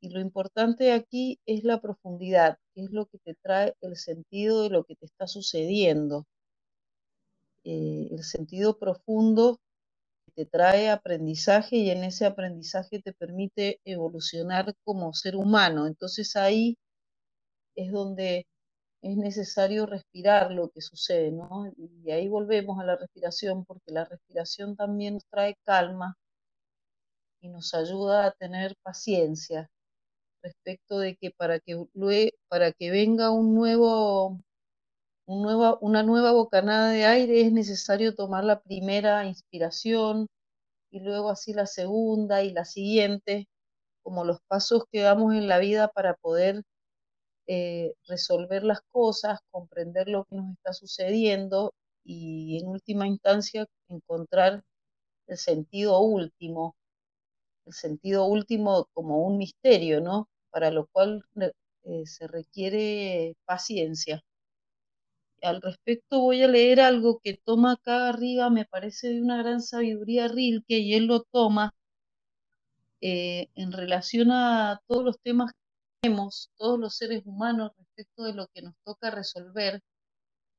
Y 0.00 0.10
lo 0.10 0.20
importante 0.20 0.92
aquí 0.92 1.38
es 1.46 1.64
la 1.64 1.80
profundidad, 1.80 2.58
que 2.74 2.82
es 2.82 2.90
lo 2.90 3.06
que 3.06 3.18
te 3.18 3.34
trae 3.34 3.74
el 3.80 3.96
sentido 3.96 4.62
de 4.64 4.70
lo 4.70 4.84
que 4.84 4.96
te 4.96 5.06
está 5.06 5.26
sucediendo. 5.28 6.26
Eh, 7.64 8.08
el 8.10 8.24
sentido 8.24 8.78
profundo 8.78 9.60
te 10.34 10.46
trae 10.46 10.90
aprendizaje 10.90 11.76
y 11.76 11.90
en 11.90 12.04
ese 12.04 12.26
aprendizaje 12.26 13.00
te 13.00 13.12
permite 13.12 13.80
evolucionar 13.84 14.74
como 14.84 15.14
ser 15.14 15.36
humano. 15.36 15.86
Entonces 15.86 16.36
ahí 16.36 16.76
es 17.76 17.92
donde 17.92 18.46
es 19.02 19.16
necesario 19.16 19.86
respirar 19.86 20.52
lo 20.52 20.70
que 20.70 20.80
sucede, 20.82 21.32
¿no? 21.32 21.72
Y 21.76 22.10
ahí 22.12 22.28
volvemos 22.28 22.80
a 22.80 22.84
la 22.84 22.96
respiración, 22.96 23.64
porque 23.64 23.92
la 23.92 24.04
respiración 24.04 24.76
también 24.76 25.14
nos 25.14 25.26
trae 25.26 25.56
calma 25.64 26.16
y 27.42 27.48
nos 27.48 27.74
ayuda 27.74 28.26
a 28.26 28.32
tener 28.32 28.76
paciencia 28.82 29.68
respecto 30.42 30.98
de 30.98 31.16
que 31.16 31.30
para 31.30 31.60
que, 31.60 31.84
para 32.48 32.72
que 32.72 32.90
venga 32.90 33.30
un 33.30 33.54
nuevo, 33.54 34.40
un 35.26 35.76
una 35.80 36.02
nueva 36.02 36.32
bocanada 36.32 36.90
de 36.90 37.04
aire 37.04 37.42
es 37.42 37.52
necesario 37.52 38.14
tomar 38.14 38.44
la 38.44 38.60
primera 38.60 39.26
inspiración 39.26 40.28
y 40.90 41.00
luego 41.00 41.30
así 41.30 41.54
la 41.54 41.66
segunda 41.66 42.42
y 42.44 42.52
la 42.52 42.64
siguiente, 42.64 43.48
como 44.02 44.24
los 44.24 44.40
pasos 44.48 44.84
que 44.92 45.00
damos 45.02 45.34
en 45.34 45.48
la 45.48 45.58
vida 45.58 45.88
para 45.88 46.14
poder 46.14 46.62
eh, 47.46 47.94
resolver 48.08 48.64
las 48.64 48.80
cosas, 48.92 49.40
comprender 49.50 50.08
lo 50.08 50.24
que 50.24 50.36
nos 50.36 50.52
está 50.52 50.72
sucediendo 50.72 51.74
y 52.04 52.58
en 52.60 52.68
última 52.68 53.06
instancia 53.06 53.66
encontrar 53.88 54.62
el 55.28 55.38
sentido 55.38 56.00
último, 56.00 56.76
el 57.66 57.72
sentido 57.72 58.26
último 58.26 58.88
como 58.92 59.26
un 59.26 59.38
misterio, 59.38 60.00
¿no? 60.00 60.28
Para 60.50 60.70
lo 60.70 60.86
cual 60.86 61.24
eh, 61.84 62.06
se 62.06 62.26
requiere 62.28 63.36
paciencia. 63.44 64.22
Al 65.42 65.60
respecto 65.60 66.20
voy 66.20 66.42
a 66.42 66.48
leer 66.48 66.80
algo 66.80 67.18
que 67.18 67.34
toma 67.44 67.72
acá 67.72 68.08
arriba, 68.08 68.48
me 68.50 68.64
parece 68.64 69.08
de 69.08 69.20
una 69.20 69.38
gran 69.42 69.60
sabiduría 69.60 70.28
Rilke, 70.28 70.78
y 70.78 70.94
él 70.94 71.06
lo 71.06 71.22
toma 71.24 71.74
eh, 73.00 73.48
en 73.56 73.72
relación 73.72 74.30
a 74.30 74.80
todos 74.86 75.04
los 75.04 75.20
temas 75.20 75.52
que 75.52 75.58
tenemos, 76.00 76.50
todos 76.56 76.78
los 76.78 76.96
seres 76.96 77.22
humanos, 77.26 77.72
respecto 77.76 78.22
de 78.24 78.34
lo 78.34 78.46
que 78.54 78.62
nos 78.62 78.74
toca 78.84 79.10
resolver, 79.10 79.82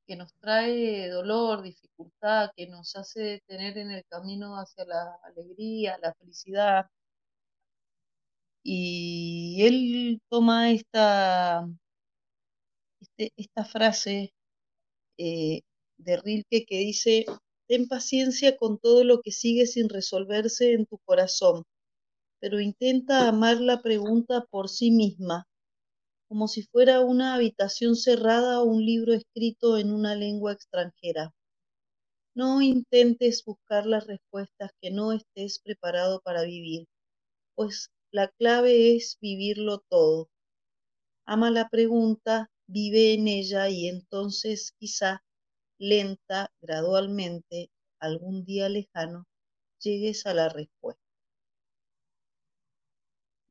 que 0.06 0.16
nos 0.16 0.32
trae 0.40 1.08
dolor, 1.08 1.62
dificultad, 1.62 2.50
que 2.56 2.66
nos 2.66 2.96
hace 2.96 3.42
tener 3.46 3.78
en 3.78 3.90
el 3.90 4.04
camino 4.06 4.56
hacia 4.56 4.84
la 4.84 5.18
alegría, 5.24 5.98
la 6.02 6.14
felicidad, 6.14 6.86
y 8.64 9.62
él 9.62 10.20
toma 10.30 10.70
esta, 10.72 11.68
este, 13.00 13.30
esta 13.36 13.64
frase 13.64 14.32
eh, 15.18 15.60
de 15.98 16.16
Rilke 16.16 16.64
que 16.66 16.78
dice, 16.78 17.26
ten 17.68 17.88
paciencia 17.88 18.56
con 18.56 18.78
todo 18.78 19.04
lo 19.04 19.20
que 19.20 19.32
sigue 19.32 19.66
sin 19.66 19.88
resolverse 19.88 20.72
en 20.72 20.86
tu 20.86 20.98
corazón, 21.04 21.64
pero 22.40 22.60
intenta 22.60 23.28
amar 23.28 23.60
la 23.60 23.82
pregunta 23.82 24.46
por 24.50 24.68
sí 24.70 24.90
misma, 24.90 25.46
como 26.34 26.48
si 26.48 26.64
fuera 26.64 26.98
una 26.98 27.34
habitación 27.34 27.94
cerrada 27.94 28.60
o 28.60 28.64
un 28.64 28.84
libro 28.84 29.14
escrito 29.14 29.78
en 29.78 29.92
una 29.92 30.16
lengua 30.16 30.52
extranjera. 30.52 31.32
No 32.34 32.60
intentes 32.60 33.44
buscar 33.44 33.86
las 33.86 34.08
respuestas 34.08 34.72
que 34.80 34.90
no 34.90 35.12
estés 35.12 35.60
preparado 35.60 36.20
para 36.22 36.42
vivir, 36.42 36.88
pues 37.54 37.90
la 38.10 38.32
clave 38.36 38.96
es 38.96 39.16
vivirlo 39.20 39.84
todo. 39.88 40.28
Ama 41.24 41.52
la 41.52 41.68
pregunta, 41.68 42.50
vive 42.66 43.14
en 43.14 43.28
ella 43.28 43.68
y 43.68 43.86
entonces 43.86 44.72
quizá 44.80 45.22
lenta, 45.78 46.50
gradualmente, 46.60 47.70
algún 48.00 48.44
día 48.44 48.68
lejano, 48.68 49.28
llegues 49.78 50.26
a 50.26 50.34
la 50.34 50.48
respuesta. 50.48 51.00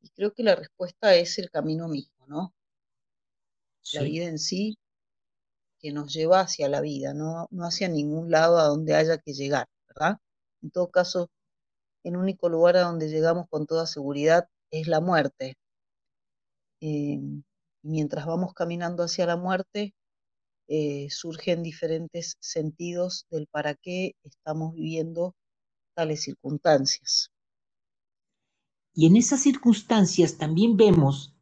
Y 0.02 0.10
creo 0.10 0.34
que 0.34 0.42
la 0.42 0.54
respuesta 0.54 1.14
es 1.14 1.38
el 1.38 1.48
camino 1.48 1.88
mismo, 1.88 2.26
¿no? 2.26 2.52
La 3.92 4.02
vida 4.02 4.26
en 4.26 4.38
sí 4.38 4.78
que 5.78 5.92
nos 5.92 6.12
lleva 6.12 6.40
hacia 6.40 6.68
la 6.68 6.80
vida, 6.80 7.12
no, 7.12 7.46
no 7.50 7.64
hacia 7.64 7.88
ningún 7.88 8.30
lado 8.30 8.58
a 8.58 8.64
donde 8.64 8.94
haya 8.94 9.18
que 9.18 9.34
llegar, 9.34 9.66
¿verdad? 9.88 10.18
En 10.62 10.70
todo 10.70 10.90
caso, 10.90 11.28
el 12.04 12.16
único 12.16 12.48
lugar 12.48 12.76
a 12.76 12.82
donde 12.82 13.08
llegamos 13.10 13.46
con 13.50 13.66
toda 13.66 13.86
seguridad 13.86 14.48
es 14.70 14.88
la 14.88 15.00
muerte. 15.00 15.56
Eh, 16.80 17.20
mientras 17.82 18.24
vamos 18.26 18.54
caminando 18.54 19.02
hacia 19.02 19.26
la 19.26 19.36
muerte, 19.36 19.94
eh, 20.68 21.08
surgen 21.10 21.62
diferentes 21.62 22.36
sentidos 22.40 23.26
del 23.30 23.46
para 23.46 23.74
qué 23.74 24.14
estamos 24.22 24.74
viviendo 24.74 25.34
tales 25.94 26.22
circunstancias. 26.22 27.30
Y 28.94 29.06
en 29.06 29.16
esas 29.16 29.42
circunstancias 29.42 30.38
también 30.38 30.76
vemos 30.76 31.33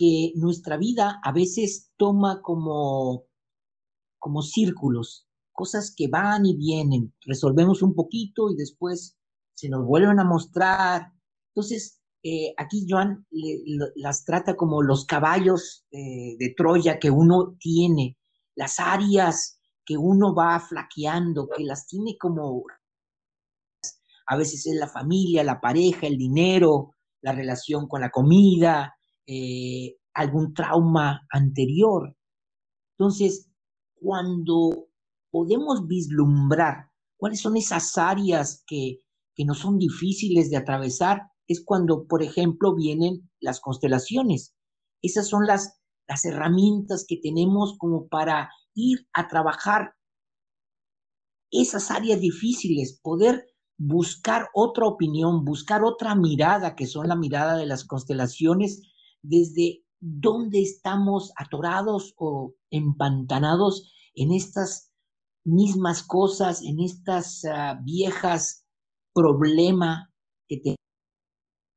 que 0.00 0.32
nuestra 0.34 0.78
vida 0.78 1.20
a 1.22 1.30
veces 1.30 1.90
toma 1.98 2.40
como, 2.40 3.26
como 4.18 4.40
círculos, 4.40 5.28
cosas 5.52 5.92
que 5.94 6.08
van 6.08 6.46
y 6.46 6.56
vienen, 6.56 7.12
resolvemos 7.20 7.82
un 7.82 7.94
poquito 7.94 8.50
y 8.50 8.56
después 8.56 9.18
se 9.52 9.68
nos 9.68 9.84
vuelven 9.84 10.18
a 10.18 10.24
mostrar. 10.24 11.12
Entonces, 11.48 12.00
eh, 12.22 12.54
aquí 12.56 12.86
Joan 12.88 13.26
las 13.96 14.24
trata 14.24 14.56
como 14.56 14.80
los 14.80 15.04
caballos 15.04 15.84
eh, 15.90 16.34
de 16.38 16.54
Troya 16.56 16.98
que 16.98 17.10
uno 17.10 17.58
tiene, 17.60 18.16
las 18.56 18.80
áreas 18.80 19.60
que 19.84 19.98
uno 19.98 20.34
va 20.34 20.58
flaqueando, 20.60 21.46
que 21.54 21.64
las 21.64 21.86
tiene 21.86 22.16
como 22.18 22.64
a 24.24 24.36
veces 24.36 24.66
es 24.66 24.76
la 24.76 24.88
familia, 24.88 25.44
la 25.44 25.60
pareja, 25.60 26.06
el 26.06 26.16
dinero, 26.16 26.94
la 27.20 27.32
relación 27.32 27.86
con 27.86 28.00
la 28.00 28.08
comida, 28.08 28.94
eh, 29.26 29.96
algún 30.14 30.54
trauma 30.54 31.26
anterior. 31.30 32.16
Entonces, 32.98 33.50
cuando 33.94 34.88
podemos 35.30 35.86
vislumbrar 35.86 36.90
cuáles 37.16 37.40
son 37.40 37.56
esas 37.56 37.96
áreas 37.98 38.64
que, 38.66 39.00
que 39.34 39.44
no 39.44 39.54
son 39.54 39.78
difíciles 39.78 40.50
de 40.50 40.56
atravesar, 40.56 41.22
es 41.46 41.62
cuando, 41.64 42.06
por 42.06 42.22
ejemplo, 42.22 42.74
vienen 42.74 43.30
las 43.40 43.60
constelaciones. 43.60 44.54
Esas 45.02 45.28
son 45.28 45.46
las, 45.46 45.80
las 46.08 46.24
herramientas 46.24 47.04
que 47.08 47.16
tenemos 47.16 47.76
como 47.78 48.08
para 48.08 48.50
ir 48.74 49.08
a 49.12 49.28
trabajar 49.28 49.94
esas 51.50 51.90
áreas 51.90 52.20
difíciles, 52.20 53.00
poder 53.02 53.46
buscar 53.76 54.48
otra 54.54 54.86
opinión, 54.86 55.44
buscar 55.44 55.82
otra 55.84 56.14
mirada, 56.14 56.76
que 56.76 56.86
son 56.86 57.08
la 57.08 57.16
mirada 57.16 57.56
de 57.56 57.66
las 57.66 57.84
constelaciones, 57.84 58.82
desde 59.22 59.84
dónde 60.00 60.62
estamos 60.62 61.32
atorados 61.36 62.14
o 62.16 62.54
empantanados 62.70 63.92
en 64.14 64.32
estas 64.32 64.90
mismas 65.44 66.02
cosas, 66.02 66.62
en 66.62 66.80
estas 66.80 67.44
ah, 67.44 67.80
viejas 67.84 68.64
problemas 69.14 70.08
que 70.48 70.58
tenemos 70.58 70.78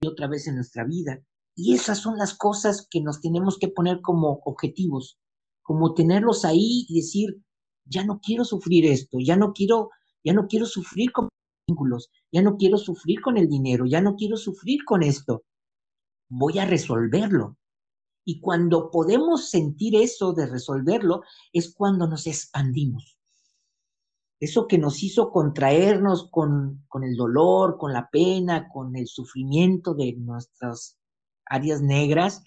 otra 0.06 0.28
vez 0.28 0.48
en 0.48 0.56
nuestra 0.56 0.86
vida. 0.86 1.20
Y 1.56 1.74
esas 1.74 2.00
son 2.00 2.18
las 2.18 2.36
cosas 2.36 2.88
que 2.90 3.02
nos 3.02 3.22
tenemos 3.22 3.58
que 3.60 3.68
poner 3.68 4.02
como 4.02 4.42
objetivos, 4.46 5.20
como 5.62 5.94
tenerlos 5.94 6.46
ahí 6.46 6.86
y 6.90 6.96
decir, 6.96 7.44
ya 7.86 8.04
no 8.06 8.20
quiero 8.20 8.44
sufrir 8.44 8.86
esto, 8.86 9.18
ya 9.24 9.36
no 9.36 9.54
quiero, 9.54 9.90
ya 10.24 10.34
no 10.34 10.48
quiero 10.48 10.66
sufrir 10.66 11.12
con 11.12 11.30
vínculos, 11.68 12.10
ya 12.32 12.42
no 12.42 12.58
quiero 12.58 12.78
sufrir 12.78 13.22
con 13.22 13.38
el 13.38 13.48
dinero, 13.48 13.86
ya 13.86 14.02
no 14.02 14.16
quiero 14.16 14.38
sufrir 14.38 14.84
con 14.86 15.04
esto. 15.04 15.44
Voy 16.36 16.60
a 16.60 16.66
resolverlo. 16.66 17.58
Y 18.26 18.40
cuando 18.40 18.90
podemos 18.90 19.50
sentir 19.50 19.96
eso 19.96 20.34
de 20.34 20.46
resolverlo, 20.46 21.22
es 21.52 21.74
cuando 21.74 22.08
nos 22.08 22.26
expandimos 22.28 23.14
eso 24.44 24.68
que 24.68 24.78
nos 24.78 25.02
hizo 25.04 25.32
contraernos 25.32 26.30
con, 26.30 26.84
con, 26.90 27.06
el 27.06 27.16
dolor, 27.16 27.78
con 27.78 27.94
la 27.94 28.10
pena, 28.10 28.68
con 28.68 28.96
el 28.98 29.08
sufrimiento 29.08 29.94
de 29.94 30.14
nuestras 30.18 31.00
áreas 31.46 31.82
negras, 31.82 32.44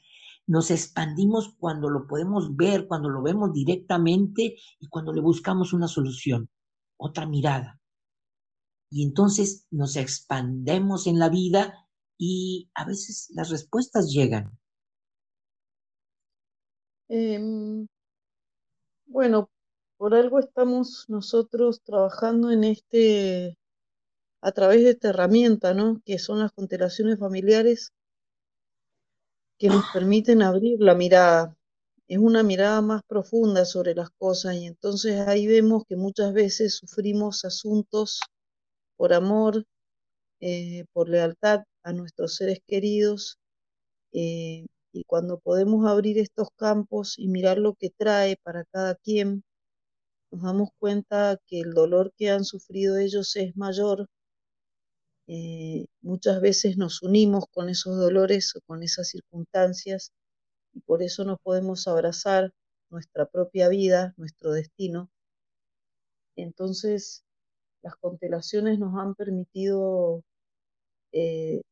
nos 0.46 0.70
expandimos 0.70 1.54
cuando 1.58 1.88
lo 1.88 2.06
podemos 2.06 2.54
ver, 2.54 2.86
cuando 2.86 3.08
lo 3.08 3.22
vemos 3.22 3.52
directamente 3.52 4.56
y 4.78 4.88
cuando 4.88 5.12
le 5.12 5.22
buscamos 5.22 5.72
una 5.72 5.88
solución, 5.88 6.50
otra 6.98 7.26
mirada. 7.26 7.80
Y 8.90 9.02
entonces 9.02 9.66
nos 9.70 9.96
expandemos 9.96 11.06
en 11.06 11.18
la 11.18 11.30
vida 11.30 11.85
y 12.18 12.68
a 12.74 12.84
veces 12.84 13.30
las 13.34 13.50
respuestas 13.50 14.10
llegan. 14.10 14.58
Em, 17.08 17.86
bueno, 19.06 19.50
por 19.96 20.14
algo 20.14 20.38
estamos 20.38 21.06
nosotros 21.08 21.80
trabajando 21.82 22.50
en 22.50 22.64
este, 22.64 23.58
a 24.42 24.52
través 24.52 24.82
de 24.84 24.90
esta 24.90 25.10
herramienta, 25.10 25.74
¿no? 25.74 26.00
Que 26.04 26.18
son 26.18 26.40
las 26.40 26.52
constelaciones 26.52 27.18
familiares 27.18 27.92
que 29.58 29.68
nos 29.68 29.84
permiten 29.92 30.42
abrir 30.42 30.80
la 30.80 30.94
mirada. 30.94 31.56
Es 32.08 32.18
una 32.18 32.42
mirada 32.42 32.82
más 32.82 33.02
profunda 33.08 33.64
sobre 33.64 33.94
las 33.94 34.10
cosas 34.10 34.56
y 34.56 34.66
entonces 34.66 35.20
ahí 35.26 35.46
vemos 35.46 35.84
que 35.88 35.96
muchas 35.96 36.32
veces 36.32 36.76
sufrimos 36.76 37.44
asuntos 37.44 38.20
por 38.96 39.12
amor, 39.12 39.64
eh, 40.40 40.84
por 40.92 41.08
lealtad 41.08 41.64
a 41.86 41.92
nuestros 41.92 42.34
seres 42.34 42.58
queridos 42.66 43.38
eh, 44.12 44.66
y 44.92 45.04
cuando 45.04 45.38
podemos 45.38 45.86
abrir 45.86 46.18
estos 46.18 46.48
campos 46.56 47.16
y 47.16 47.28
mirar 47.28 47.58
lo 47.58 47.74
que 47.74 47.90
trae 47.90 48.36
para 48.42 48.64
cada 48.64 48.96
quien, 48.96 49.44
nos 50.32 50.42
damos 50.42 50.70
cuenta 50.78 51.38
que 51.46 51.60
el 51.60 51.74
dolor 51.74 52.12
que 52.16 52.30
han 52.30 52.44
sufrido 52.44 52.96
ellos 52.96 53.36
es 53.36 53.56
mayor. 53.56 54.08
Eh, 55.28 55.86
muchas 56.00 56.40
veces 56.40 56.76
nos 56.76 57.02
unimos 57.02 57.44
con 57.52 57.68
esos 57.68 57.96
dolores 57.96 58.56
o 58.56 58.60
con 58.66 58.82
esas 58.82 59.08
circunstancias 59.08 60.12
y 60.72 60.80
por 60.80 61.02
eso 61.04 61.24
nos 61.24 61.38
podemos 61.40 61.86
abrazar 61.86 62.52
nuestra 62.90 63.26
propia 63.26 63.68
vida, 63.68 64.12
nuestro 64.16 64.50
destino. 64.50 65.08
Entonces, 66.36 67.22
las 67.82 67.94
constelaciones 67.96 68.78
nos 68.80 68.98
han 68.98 69.14
permitido 69.14 70.24
eh, 71.12 71.62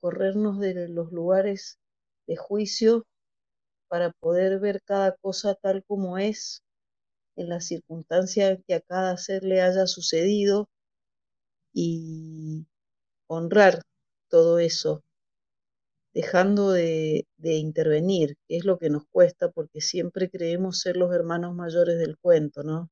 corrernos 0.00 0.58
de 0.58 0.88
los 0.88 1.12
lugares 1.12 1.78
de 2.26 2.36
juicio 2.36 3.06
para 3.88 4.12
poder 4.20 4.60
ver 4.60 4.82
cada 4.82 5.16
cosa 5.16 5.54
tal 5.54 5.84
como 5.84 6.18
es, 6.18 6.62
en 7.36 7.48
la 7.48 7.60
circunstancia 7.60 8.56
que 8.66 8.74
a 8.74 8.80
cada 8.80 9.16
ser 9.16 9.42
le 9.44 9.62
haya 9.62 9.86
sucedido 9.86 10.68
y 11.72 12.66
honrar 13.26 13.82
todo 14.28 14.58
eso, 14.58 15.02
dejando 16.12 16.72
de, 16.72 17.26
intervenir, 17.42 18.36
que 18.46 18.56
es 18.56 18.64
lo 18.64 18.78
que 18.78 18.90
nos 18.90 19.04
cuesta 19.10 19.50
porque 19.50 19.80
siempre 19.80 20.30
creemos 20.30 20.80
ser 20.80 20.96
los 20.96 21.12
hermanos 21.14 21.54
mayores 21.54 21.98
del 21.98 22.18
cuento, 22.18 22.62
¿no? 22.62 22.90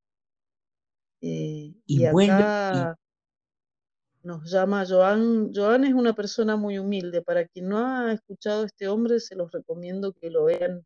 Eh, 1.20 1.74
y, 1.84 2.04
acá 2.04 2.96
nos 4.22 4.50
llama 4.50 4.84
Joan. 4.86 5.52
Joan 5.54 5.84
es 5.84 5.94
una 5.94 6.14
persona 6.14 6.56
muy 6.56 6.78
humilde. 6.78 7.22
Para 7.22 7.46
quien 7.46 7.68
no 7.68 7.78
ha 7.78 8.12
escuchado 8.12 8.62
a 8.62 8.66
este 8.66 8.88
hombre, 8.88 9.20
se 9.20 9.36
los 9.36 9.50
recomiendo 9.52 10.12
que 10.12 10.30
lo 10.30 10.44
vean 10.44 10.84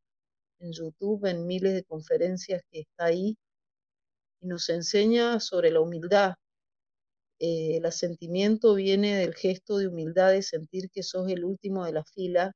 en 0.61 0.73
YouTube, 0.73 1.27
en 1.27 1.47
miles 1.47 1.75
de 1.75 1.85
conferencias 1.85 2.63
que 2.71 2.81
está 2.81 3.07
ahí 3.07 3.37
y 4.41 4.47
nos 4.47 4.69
enseña 4.69 5.41
sobre 5.41 5.71
la 5.71 5.81
humildad. 5.81 6.35
Eh, 7.39 7.77
el 7.79 7.87
asentimiento 7.87 8.75
viene 8.75 9.17
del 9.17 9.35
gesto 9.35 9.79
de 9.79 9.89
humildad 9.89 10.31
de 10.33 10.43
sentir 10.43 10.91
que 10.91 11.03
sos 11.03 11.29
el 11.29 11.45
último 11.45 11.85
de 11.85 11.93
la 11.93 12.05
fila 12.05 12.53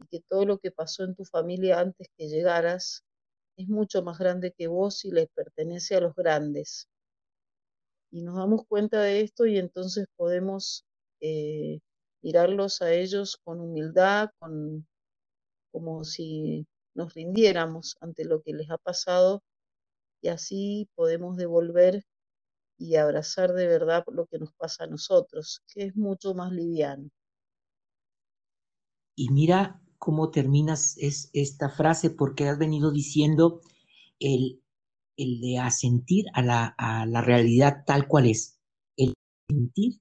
y 0.00 0.06
que 0.08 0.20
todo 0.28 0.44
lo 0.46 0.58
que 0.58 0.72
pasó 0.72 1.04
en 1.04 1.14
tu 1.14 1.24
familia 1.24 1.80
antes 1.80 2.08
que 2.16 2.28
llegaras 2.28 3.04
es 3.56 3.68
mucho 3.68 4.02
más 4.02 4.18
grande 4.18 4.52
que 4.52 4.66
vos 4.66 5.04
y 5.04 5.12
le 5.12 5.28
pertenece 5.28 5.96
a 5.96 6.00
los 6.00 6.14
grandes. 6.14 6.88
Y 8.12 8.22
nos 8.22 8.36
damos 8.36 8.66
cuenta 8.68 9.00
de 9.00 9.22
esto 9.22 9.46
y 9.46 9.58
entonces 9.58 10.06
podemos 10.16 10.84
eh, 11.20 11.80
mirarlos 12.22 12.82
a 12.82 12.92
ellos 12.92 13.38
con 13.42 13.58
humildad, 13.58 14.30
con, 14.38 14.86
como 15.72 16.04
si 16.04 16.66
nos 16.94 17.14
rindiéramos 17.14 17.96
ante 18.00 18.24
lo 18.24 18.42
que 18.42 18.52
les 18.52 18.70
ha 18.70 18.78
pasado 18.78 19.42
y 20.20 20.28
así 20.28 20.88
podemos 20.94 21.36
devolver 21.36 22.04
y 22.78 22.96
abrazar 22.96 23.52
de 23.52 23.66
verdad 23.66 24.04
lo 24.12 24.26
que 24.26 24.38
nos 24.38 24.52
pasa 24.54 24.84
a 24.84 24.86
nosotros, 24.86 25.62
que 25.72 25.84
es 25.84 25.96
mucho 25.96 26.34
más 26.34 26.52
liviano. 26.52 27.10
Y 29.14 29.30
mira 29.30 29.80
cómo 29.98 30.30
terminas 30.30 30.96
es, 30.98 31.30
esta 31.32 31.68
frase, 31.68 32.10
porque 32.10 32.48
has 32.48 32.58
venido 32.58 32.90
diciendo 32.90 33.60
el, 34.18 34.61
el 35.16 35.40
de 35.40 35.58
asentir 35.58 36.24
a 36.34 36.42
la, 36.42 36.74
a 36.78 37.06
la 37.06 37.20
realidad 37.20 37.84
tal 37.86 38.08
cual 38.08 38.26
es, 38.26 38.58
el 38.96 39.14
sentir 39.48 40.00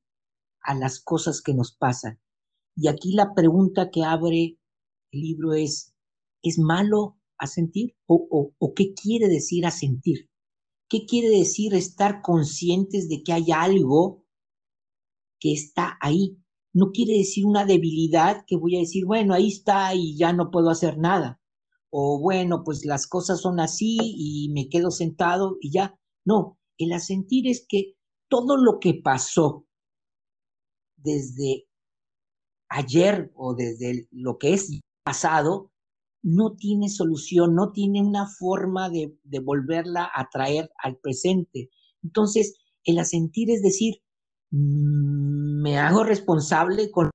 a 0.61 0.73
las 0.75 0.99
cosas 1.01 1.41
que 1.41 1.53
nos 1.53 1.75
pasan. 1.75 2.19
Y 2.75 2.87
aquí 2.87 3.13
la 3.13 3.33
pregunta 3.33 3.89
que 3.91 4.03
abre 4.03 4.57
el 5.11 5.19
libro 5.19 5.53
es, 5.53 5.93
¿es 6.41 6.57
malo 6.57 7.17
sentir 7.47 7.95
o, 8.05 8.53
o, 8.59 8.73
qué 8.73 8.93
quiere 8.93 9.27
decir 9.27 9.65
asentir? 9.65 10.29
¿Qué 10.89 11.05
quiere 11.05 11.29
decir 11.29 11.73
estar 11.73 12.21
conscientes 12.21 13.07
de 13.09 13.23
que 13.23 13.33
hay 13.33 13.51
algo 13.51 14.25
que 15.39 15.53
está 15.53 15.97
ahí? 16.01 16.37
No 16.73 16.91
quiere 16.91 17.17
decir 17.17 17.45
una 17.45 17.65
debilidad 17.65 18.43
que 18.45 18.57
voy 18.57 18.75
a 18.75 18.79
decir, 18.79 19.05
bueno, 19.05 19.33
ahí 19.33 19.47
está 19.47 19.93
y 19.95 20.17
ya 20.17 20.33
no 20.33 20.51
puedo 20.51 20.69
hacer 20.69 20.97
nada. 20.97 21.40
O 21.91 22.19
bueno, 22.19 22.63
pues 22.63 22.85
las 22.85 23.05
cosas 23.05 23.41
son 23.41 23.59
así 23.59 23.97
y 24.01 24.49
me 24.53 24.69
quedo 24.69 24.91
sentado 24.91 25.57
y 25.59 25.71
ya. 25.71 25.95
No, 26.25 26.57
el 26.77 26.93
asentir 26.93 27.47
es 27.47 27.65
que 27.67 27.95
todo 28.29 28.57
lo 28.57 28.79
que 28.79 28.93
pasó 28.93 29.65
desde 30.95 31.67
ayer 32.69 33.31
o 33.35 33.53
desde 33.53 34.07
lo 34.11 34.37
que 34.37 34.53
es 34.53 34.79
pasado 35.03 35.71
no 36.23 36.55
tiene 36.55 36.87
solución, 36.89 37.55
no 37.55 37.71
tiene 37.71 38.01
una 38.01 38.27
forma 38.27 38.89
de, 38.89 39.17
volverla 39.43 40.09
a 40.13 40.29
traer 40.29 40.71
al 40.81 40.97
presente. 40.97 41.69
Entonces, 42.03 42.59
el 42.85 42.99
asentir 42.99 43.49
es 43.51 43.61
decir, 43.61 43.95
mm, 44.51 45.61
me 45.61 45.77
hago 45.77 46.03
responsable 46.03 46.91
con, 46.91 47.09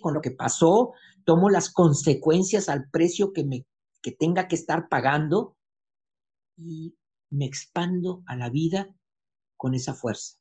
con 0.00 0.14
lo 0.14 0.20
que 0.20 0.30
pasó, 0.30 0.92
tomo 1.24 1.50
las 1.50 1.70
consecuencias 1.70 2.68
al 2.68 2.88
precio 2.90 3.32
que, 3.32 3.44
me, 3.44 3.66
que 4.04 4.12
tenga 4.12 4.48
que 4.48 4.54
estar 4.54 4.90
pagando 4.90 5.56
y 6.58 6.94
me 7.30 7.46
expando 7.46 8.22
a 8.26 8.36
la 8.36 8.50
vida 8.50 8.94
con 9.56 9.74
esa 9.74 9.94
fuerza. 9.94 10.36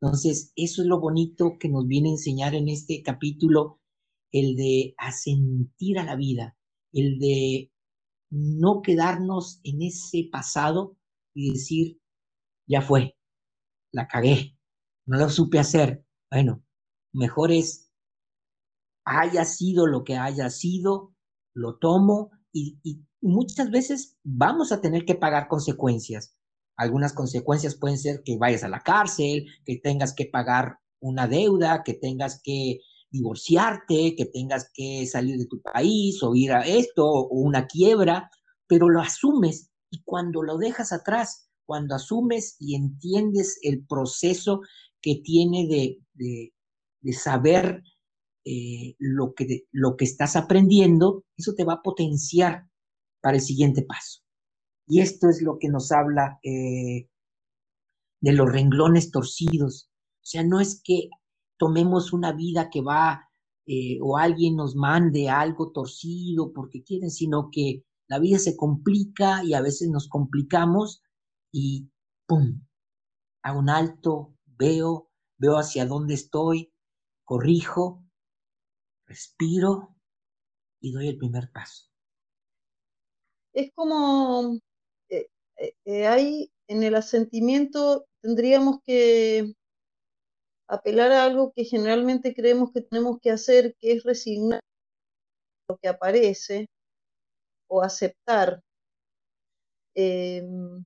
Entonces, 0.00 0.52
eso 0.54 0.82
es 0.82 0.88
lo 0.88 1.00
bonito 1.00 1.58
que 1.58 1.68
nos 1.68 1.88
viene 1.88 2.10
a 2.10 2.12
enseñar 2.12 2.54
en 2.54 2.68
este 2.68 3.02
capítulo, 3.02 3.80
el 4.30 4.54
de 4.54 4.94
asentir 4.96 5.98
a 5.98 6.04
la 6.04 6.14
vida, 6.14 6.56
el 6.92 7.18
de 7.18 7.72
no 8.30 8.80
quedarnos 8.80 9.58
en 9.64 9.82
ese 9.82 10.28
pasado 10.30 10.96
y 11.34 11.50
decir, 11.50 12.00
ya 12.68 12.80
fue, 12.80 13.16
la 13.90 14.06
cagué, 14.06 14.56
no 15.04 15.18
lo 15.18 15.28
supe 15.30 15.58
hacer. 15.58 16.06
Bueno, 16.30 16.62
mejor 17.12 17.50
es, 17.50 17.90
haya 19.04 19.44
sido 19.44 19.88
lo 19.88 20.04
que 20.04 20.16
haya 20.16 20.48
sido, 20.48 21.12
lo 21.54 21.76
tomo 21.78 22.37
y, 22.52 22.78
muchas 23.20 23.70
veces 23.70 24.16
vamos 24.22 24.70
a 24.70 24.80
tener 24.80 25.04
que 25.04 25.14
pagar 25.14 25.48
consecuencias. 25.48 26.36
Algunas 26.76 27.12
consecuencias 27.12 27.74
pueden 27.74 27.98
ser 27.98 28.22
que 28.24 28.38
vayas 28.38 28.62
a 28.62 28.68
la 28.68 28.80
cárcel, 28.80 29.46
que 29.64 29.76
tengas 29.76 30.14
que 30.14 30.26
pagar 30.26 30.78
una 31.00 31.26
deuda, 31.26 31.82
que 31.82 31.94
tengas 31.94 32.40
que 32.42 32.78
divorciarte, 33.10 34.14
que 34.16 34.26
tengas 34.26 34.70
que 34.72 35.06
salir 35.06 35.36
de 35.38 35.46
tu 35.46 35.60
país 35.60 36.22
o 36.22 36.34
ir 36.34 36.52
a 36.52 36.60
esto 36.60 37.04
o 37.06 37.40
una 37.40 37.66
quiebra, 37.66 38.30
pero 38.66 38.88
lo 38.88 39.00
asumes 39.00 39.70
y 39.90 40.02
cuando 40.04 40.42
lo 40.42 40.58
dejas 40.58 40.92
atrás, 40.92 41.48
cuando 41.66 41.94
asumes 41.94 42.56
y 42.58 42.76
entiendes 42.76 43.58
el 43.62 43.84
proceso 43.86 44.60
que 45.00 45.20
tiene 45.24 45.66
de, 45.66 45.98
de, 46.14 47.12
saber 47.12 47.82
eh, 48.50 48.96
lo, 48.98 49.34
que, 49.34 49.66
lo 49.72 49.94
que 49.96 50.06
estás 50.06 50.34
aprendiendo, 50.34 51.22
eso 51.36 51.52
te 51.54 51.64
va 51.64 51.74
a 51.74 51.82
potenciar 51.82 52.66
para 53.20 53.36
el 53.36 53.42
siguiente 53.42 53.82
paso. 53.82 54.22
Y 54.86 55.00
esto 55.00 55.28
es 55.28 55.42
lo 55.42 55.58
que 55.58 55.68
nos 55.68 55.92
habla 55.92 56.38
eh, 56.42 57.10
de 58.22 58.32
los 58.32 58.50
renglones 58.50 59.10
torcidos. 59.10 59.90
O 60.22 60.24
sea, 60.24 60.44
no 60.44 60.60
es 60.60 60.80
que 60.82 61.10
tomemos 61.58 62.14
una 62.14 62.32
vida 62.32 62.70
que 62.70 62.80
va 62.80 63.28
eh, 63.66 63.98
o 64.00 64.16
alguien 64.16 64.56
nos 64.56 64.74
mande 64.74 65.28
algo 65.28 65.70
torcido 65.70 66.54
porque 66.54 66.82
quieren, 66.82 67.10
sino 67.10 67.50
que 67.52 67.84
la 68.08 68.18
vida 68.18 68.38
se 68.38 68.56
complica 68.56 69.44
y 69.44 69.52
a 69.52 69.60
veces 69.60 69.90
nos 69.90 70.08
complicamos 70.08 71.02
y 71.52 71.90
¡pum! 72.26 72.62
A 73.42 73.52
un 73.52 73.68
alto, 73.68 74.34
veo, 74.46 75.10
veo 75.36 75.58
hacia 75.58 75.84
dónde 75.84 76.14
estoy, 76.14 76.72
corrijo, 77.26 78.07
respiro 79.08 79.96
y 80.80 80.92
doy 80.92 81.08
el 81.08 81.18
primer 81.18 81.50
paso. 81.50 81.86
Es 83.52 83.72
como, 83.74 84.58
eh, 85.08 85.26
eh, 85.56 85.74
eh, 85.84 86.06
ahí 86.06 86.52
en 86.68 86.82
el 86.82 86.94
asentimiento 86.94 88.06
tendríamos 88.20 88.78
que 88.86 89.54
apelar 90.68 91.10
a 91.12 91.24
algo 91.24 91.52
que 91.56 91.64
generalmente 91.64 92.34
creemos 92.34 92.70
que 92.72 92.82
tenemos 92.82 93.18
que 93.20 93.30
hacer, 93.30 93.74
que 93.80 93.92
es 93.92 94.04
resignar 94.04 94.60
lo 95.68 95.78
que 95.78 95.88
aparece 95.88 96.68
o 97.68 97.82
aceptar. 97.82 98.62
Em, 99.94 100.84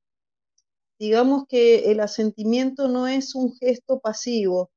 digamos 0.98 1.44
que 1.48 1.90
el 1.90 2.00
asentimiento 2.00 2.88
no 2.88 3.08
es 3.08 3.34
un 3.34 3.54
gesto 3.56 4.00
pasivo, 4.00 4.70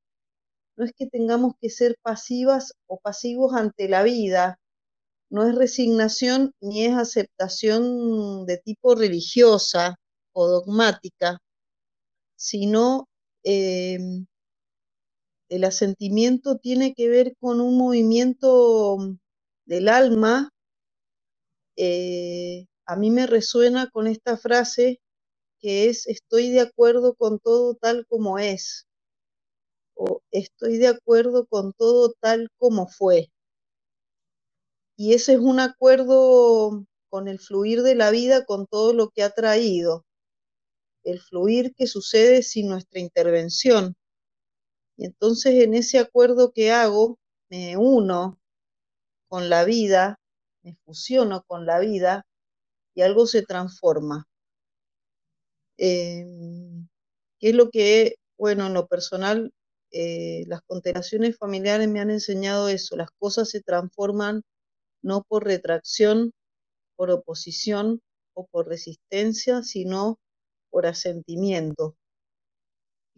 no 0.78 0.86
es 0.86 0.94
que 0.98 1.08
tengamos 1.08 1.54
que 1.62 1.70
ser 1.70 1.98
pasivas 2.02 2.74
o 2.88 3.00
pasivos 3.00 3.54
ante 3.56 3.90
la 3.90 4.04
vida, 4.04 4.60
no 5.30 5.48
es 5.48 5.56
resignación 5.56 6.54
ni 6.62 6.86
es 6.86 6.96
aceptación 6.96 8.46
de 8.48 8.58
tipo 8.60 8.96
religiosa 8.96 9.98
o 10.34 10.48
dogmática, 10.48 11.40
sino 12.38 13.08
em, 13.44 14.26
el 15.50 15.64
asentimiento 15.66 16.58
tiene 16.58 16.94
que 16.94 17.10
ver 17.10 17.36
con 17.40 17.62
un 17.62 17.78
movimiento 17.78 18.98
del 19.66 19.90
alma. 19.90 20.52
Eh, 21.78 22.68
a 22.86 22.96
mí 22.98 23.12
me 23.12 23.28
resuena 23.28 23.90
con 23.92 24.08
esta 24.08 24.38
frase 24.38 25.00
que 25.62 25.90
es 25.90 26.08
estoy 26.08 26.52
de 26.52 26.62
acuerdo 26.62 27.16
con 27.16 27.40
todo 27.40 27.76
tal 27.76 28.06
como 28.08 28.40
es 28.40 28.88
o 29.96 30.22
estoy 30.32 30.78
de 30.78 30.88
acuerdo 30.88 31.46
con 31.48 31.74
todo 31.74 32.14
tal 32.20 32.50
como 32.58 32.88
fue. 32.88 33.30
Y 34.98 35.14
ese 35.14 35.34
es 35.34 35.40
un 35.40 35.60
acuerdo 35.60 36.86
con 37.10 37.28
el 37.28 37.40
fluir 37.40 37.82
de 37.82 37.96
la 37.96 38.12
vida, 38.12 38.46
con 38.46 38.68
todo 38.68 38.94
lo 38.94 39.10
que 39.10 39.24
ha 39.24 39.30
traído, 39.30 40.06
el 41.04 41.22
fluir 41.22 41.74
que 41.76 41.88
sucede 41.88 42.44
sin 42.44 42.68
nuestra 42.68 43.00
intervención. 43.00 43.96
Y 44.98 45.06
entonces 45.06 45.64
en 45.64 45.74
ese 45.74 46.00
acuerdo 46.00 46.52
que 46.52 46.72
hago, 46.72 47.18
me 47.50 47.78
uno 47.78 48.40
con 49.30 49.50
la 49.50 49.66
vida, 49.66 50.20
me 50.64 50.76
fusiono 50.86 51.44
con 51.48 51.66
la 51.66 51.80
vida 51.80 52.26
y 52.96 53.02
algo 53.02 53.28
se 53.28 53.44
transforma. 53.44 54.26
Em, 55.78 56.88
¿Qué 57.40 57.50
es 57.50 57.56
lo 57.56 57.70
que, 57.70 58.16
bueno, 58.38 58.68
en 58.68 58.74
lo 58.74 58.88
personal, 58.88 59.52
eh, 59.98 60.44
las 60.48 60.62
constelaciones 60.68 61.38
familiares 61.38 61.88
me 61.88 62.02
han 62.02 62.10
enseñado 62.10 62.68
eso, 62.68 62.98
las 62.98 63.12
cosas 63.18 63.50
se 63.50 63.62
transforman 63.62 64.42
no 65.02 65.24
por 65.24 65.46
retracción, 65.46 66.34
por 66.98 67.12
oposición 67.12 68.02
o 68.34 68.46
por 68.48 68.68
resistencia, 68.68 69.64
sino 69.64 70.20
por 70.70 70.86
asentimiento. 70.86 71.96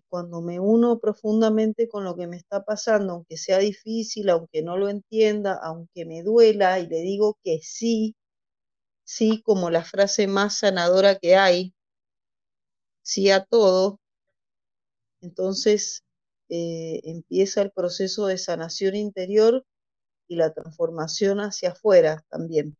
Cuando 0.07 0.41
me 0.41 0.59
uno 0.59 0.99
profundamente 0.99 1.87
con 1.87 2.03
lo 2.03 2.15
que 2.15 2.27
me 2.27 2.37
está 2.37 2.63
pasando, 2.63 3.13
aunque 3.13 3.37
sea 3.37 3.57
difícil, 3.57 4.29
aunque 4.29 4.61
no 4.61 4.77
lo 4.77 4.87
entienda, 4.87 5.59
aunque 5.63 6.05
me 6.05 6.21
duela, 6.21 6.79
y 6.79 6.85
le 6.85 7.01
digo 7.01 7.39
que 7.43 7.57
sí, 7.63 8.15
sí 9.03 9.41
como 9.41 9.71
la 9.71 9.83
frase 9.83 10.27
más 10.27 10.59
sanadora 10.59 11.17
que 11.17 11.35
hay, 11.37 11.73
sí 13.01 13.31
a 13.31 13.43
todo, 13.43 13.99
entonces 15.21 16.03
eh, 16.49 17.01
empieza 17.03 17.61
el 17.61 17.71
proceso 17.71 18.27
de 18.27 18.37
sanación 18.37 18.95
interior 18.95 19.65
y 20.27 20.35
la 20.35 20.53
transformación 20.53 21.39
hacia 21.39 21.71
afuera 21.71 22.23
también. 22.29 22.77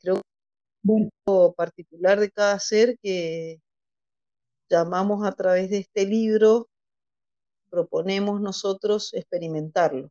Creo 0.00 0.16
que 0.16 1.10
lo 1.26 1.52
particular 1.54 2.20
de 2.20 2.30
cada 2.30 2.58
ser 2.58 2.98
que 3.02 3.60
llamamos 4.70 5.26
a 5.26 5.32
través 5.32 5.70
de 5.70 5.78
este 5.78 6.06
libro, 6.06 6.68
proponemos 7.70 8.40
nosotros 8.40 9.12
experimentarlo. 9.14 10.10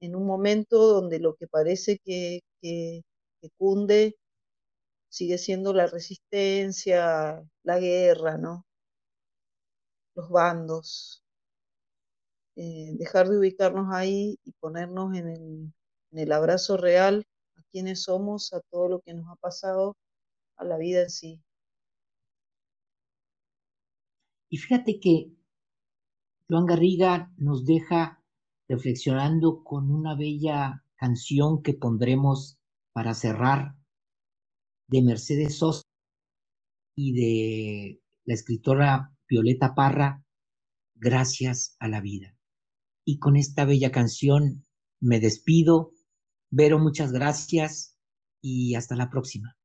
En 0.00 0.16
un 0.16 0.26
momento 0.26 0.78
donde 0.86 1.18
lo 1.18 1.34
que 1.34 1.46
parece 1.46 1.98
que, 1.98 2.40
que, 2.62 3.02
que 3.40 3.50
cunde 3.58 4.16
sigue 5.10 5.38
siendo 5.38 5.74
la 5.74 5.86
resistencia, 5.86 7.42
la 7.64 7.78
guerra, 7.78 8.38
¿no? 8.38 8.64
Los 10.14 10.28
bandos. 10.28 11.22
Eh, 12.56 12.94
dejar 12.98 13.28
de 13.28 13.38
ubicarnos 13.38 13.86
ahí 13.94 14.38
y 14.44 14.52
ponernos 14.52 15.16
en 15.16 15.72
el, 16.12 16.32
abrazo 16.32 16.76
real 16.76 17.24
a 17.56 17.62
quienes 17.70 18.02
somos, 18.02 18.52
a 18.52 18.60
todo 18.70 18.88
lo 18.88 19.00
que 19.00 19.14
nos 19.14 19.28
ha 19.30 19.36
pasado, 19.36 19.96
a 20.56 20.64
la 20.64 20.76
vida 20.76 21.02
en 21.02 21.10
sí. 21.10 21.42
Y 24.50 24.58
fíjate 24.58 24.98
que 25.00 25.32
Joan 26.48 26.66
Garriga 26.66 27.32
nos 27.36 27.64
deja 27.64 28.22
reflexionando 28.68 29.62
con 29.62 29.90
una 29.90 30.16
bella 30.16 30.84
canción 30.96 31.62
que 31.62 31.74
pondremos 31.74 32.58
para 32.92 33.14
cerrar 33.14 33.76
de 34.88 35.02
Mercedes 35.02 35.58
Sosa 35.58 35.82
y 36.96 37.12
de 37.14 38.02
la 38.24 38.34
escritora 38.34 39.16
Violeta 39.30 39.74
Parra, 39.74 40.24
Gracias 41.02 41.76
a 41.78 41.88
la 41.88 42.02
vida. 42.02 42.36
Y 43.06 43.18
con 43.20 43.36
esta 43.36 43.64
bella 43.64 43.90
canción 43.90 44.66
me 45.00 45.18
despido. 45.18 45.92
Vero, 46.50 46.78
muchas 46.78 47.10
gracias 47.10 47.96
y 48.42 48.74
hasta 48.74 48.96
la 48.96 49.08
próxima. 49.08 49.56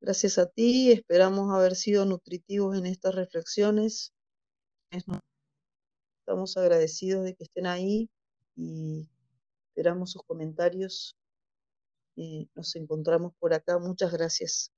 Gracias 0.00 0.38
a 0.38 0.46
ti, 0.46 0.92
esperamos 0.92 1.52
haber 1.52 1.74
sido 1.74 2.04
nutritivos 2.04 2.78
en 2.78 2.86
estas 2.86 3.16
reflexiones. 3.16 4.12
Estamos 6.20 6.56
agradecidos 6.56 7.24
de 7.24 7.34
que 7.34 7.42
estén 7.42 7.66
ahí 7.66 8.08
y 8.54 9.10
esperamos 9.70 10.12
sus 10.12 10.22
comentarios 10.22 11.16
y 12.14 12.48
nos 12.54 12.76
encontramos 12.76 13.32
por 13.40 13.52
acá. 13.52 13.80
Muchas 13.80 14.12
gracias. 14.12 14.70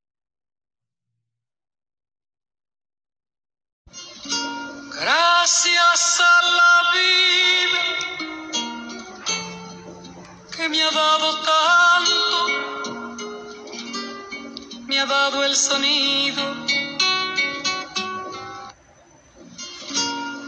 Gracias 5.01 6.21
a 6.21 6.43
la 6.59 6.83
vida 6.95 7.83
que 10.57 10.69
me 10.69 10.83
ha 10.83 10.91
dado 10.91 11.43
tanto, 11.43 12.47
me 14.87 15.01
ha 15.01 15.07
dado 15.07 15.45
el 15.45 15.57
sonido 15.57 16.64